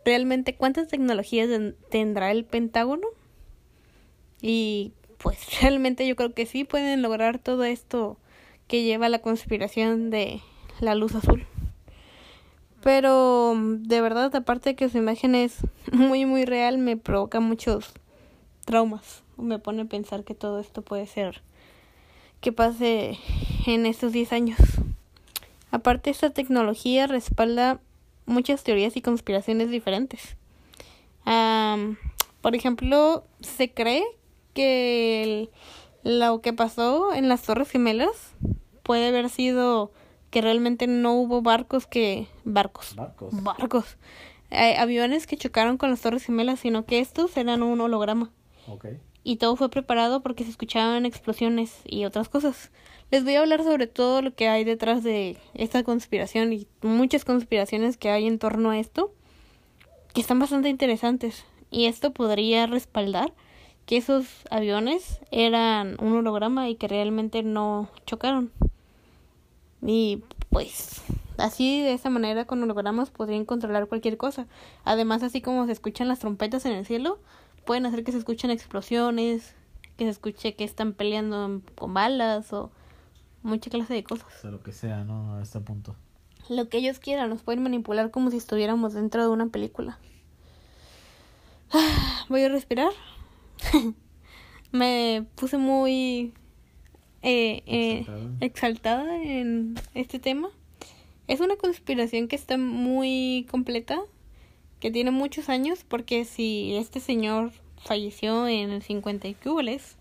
[0.06, 3.08] realmente cuántas tecnologías ten- tendrá el Pentágono?
[4.42, 8.18] Y pues realmente yo creo que sí pueden lograr todo esto
[8.68, 10.42] que lleva la conspiración de
[10.80, 11.46] la luz azul.
[12.82, 15.58] Pero de verdad, aparte de que su imagen es
[15.92, 17.94] muy muy real, me provoca muchos
[18.66, 19.24] traumas.
[19.38, 21.42] Me pone a pensar que todo esto puede ser
[22.42, 23.20] que pase
[23.68, 24.60] en estos 10 años.
[25.70, 27.80] Aparte, esta tecnología respalda
[28.26, 30.36] muchas teorías y conspiraciones diferentes.
[31.24, 31.98] Am,
[32.42, 34.04] por ejemplo, se cree
[34.54, 35.50] que el-
[36.04, 38.34] lo que pasó en las Torres Gemelas
[38.84, 39.92] puede haber sido
[40.32, 43.44] que realmente no hubo barcos que barcos Barcos.
[43.44, 43.98] barcos
[44.50, 48.32] eh, aviones que chocaron con las Torres Gemelas, sino que estos eran un holograma
[49.24, 52.72] y todo fue preparado porque se escuchaban explosiones y otras cosas.
[53.12, 57.24] Les voy a hablar sobre todo lo que hay detrás de esta conspiración y muchas
[57.26, 59.14] conspiraciones que hay en torno a esto,
[60.14, 61.44] que están bastante interesantes.
[61.70, 63.34] Y esto podría respaldar
[63.92, 68.50] que esos aviones eran un holograma y que realmente no chocaron.
[69.86, 71.02] Y pues
[71.38, 74.48] así de esa manera con hologramas podrían controlar cualquier cosa.
[74.86, 77.20] Además, así como se escuchan las trompetas en el cielo,
[77.66, 79.56] pueden hacer que se escuchen explosiones,
[79.98, 82.72] que se escuche que están peleando con balas o
[83.44, 84.26] mucha clase de cosas.
[84.26, 85.36] O sea, lo que sea, ¿no?
[85.36, 85.98] A este punto.
[86.48, 90.00] Lo que ellos quieran, nos pueden manipular como si estuviéramos dentro de una película.
[92.30, 92.94] Voy a respirar.
[94.72, 96.34] Me puse muy
[97.22, 98.06] eh, eh,
[98.40, 99.22] Exaltada.
[99.22, 100.50] en este tema.
[101.28, 104.02] Es una conspiración que está muy completa,
[104.80, 109.98] que tiene muchos años, porque si este señor falleció en el 50 y cubles,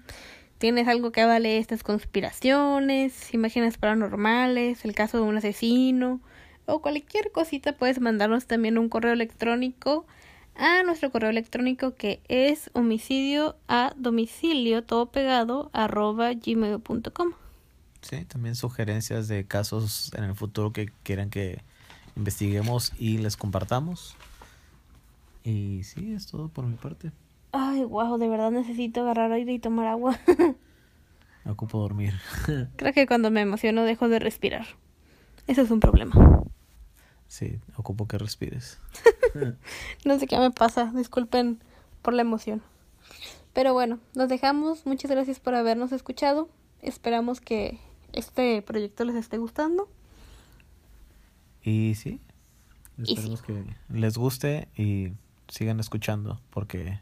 [0.57, 6.19] tienes algo que vale estas conspiraciones, imágenes paranormales, el caso de un asesino
[6.65, 10.05] o cualquier cosita, puedes mandarnos también un correo electrónico
[10.59, 17.31] a nuestro correo electrónico que es homicidio a domicilio todo pegado arroba gmail.com.
[18.01, 21.61] Sí, también sugerencias de casos en el futuro que quieran que
[22.15, 24.15] investiguemos y les compartamos.
[25.43, 27.11] Y sí, es todo por mi parte.
[27.51, 30.19] Ay, wow, de verdad necesito agarrar aire y tomar agua.
[31.45, 32.13] Me ocupo dormir.
[32.75, 34.65] Creo que cuando me emociono dejo de respirar.
[35.47, 36.43] Eso es un problema.
[37.29, 38.79] Sí, ocupo que respires.
[40.05, 41.59] No sé qué me pasa, disculpen
[42.01, 42.63] por la emoción.
[43.53, 44.85] Pero bueno, nos dejamos.
[44.85, 46.49] Muchas gracias por habernos escuchado.
[46.81, 47.79] Esperamos que
[48.11, 49.87] este proyecto les esté gustando.
[51.61, 52.19] Y sí,
[52.97, 55.11] Y esperemos que les guste y
[55.47, 56.99] sigan escuchando porque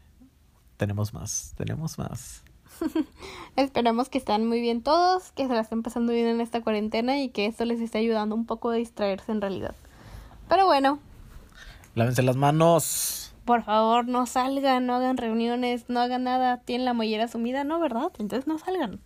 [0.76, 2.42] tenemos más, tenemos más.
[3.56, 7.20] Esperamos que estén muy bien todos, que se la estén pasando bien en esta cuarentena
[7.20, 9.74] y que esto les esté ayudando un poco a distraerse en realidad.
[10.48, 10.98] Pero bueno,
[11.94, 13.34] Lávense las manos.
[13.44, 16.58] por favor, no salgan, no hagan reuniones, no hagan nada.
[16.58, 17.80] Tienen la mollera sumida, ¿no?
[17.80, 18.12] ¿Verdad?
[18.18, 19.00] Entonces no salgan.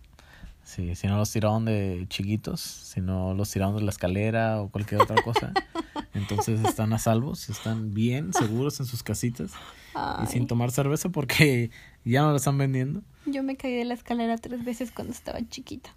[0.63, 4.69] Sí, si no los tiraron de chiquitos, si no los tiraron de la escalera o
[4.69, 5.51] cualquier otra cosa,
[6.13, 9.55] entonces están a salvo, están bien seguros en sus casitas y
[9.95, 11.69] Ay, sin tomar cerveza porque
[12.05, 13.01] ya no la están vendiendo.
[13.25, 15.89] yo me caí de la escalera tres veces cuando estaba chiquita.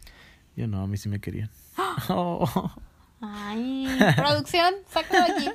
[0.56, 1.50] Yo no, a mí sí me querían.
[2.08, 2.72] Oh,
[3.20, 5.50] Ay, producción, sácalo aquí.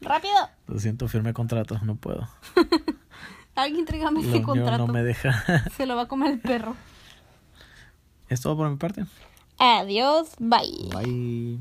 [0.00, 0.34] Rápido.
[0.66, 2.28] lo siento, firme contrato, no puedo.
[3.54, 4.86] Alguien tráigame ese contrato.
[4.86, 5.44] no me deja.
[5.76, 6.74] Se lo va a comer el perro.
[8.28, 9.04] es todo por mi parte.
[9.58, 10.90] Adiós, bye.
[10.92, 11.58] Bye.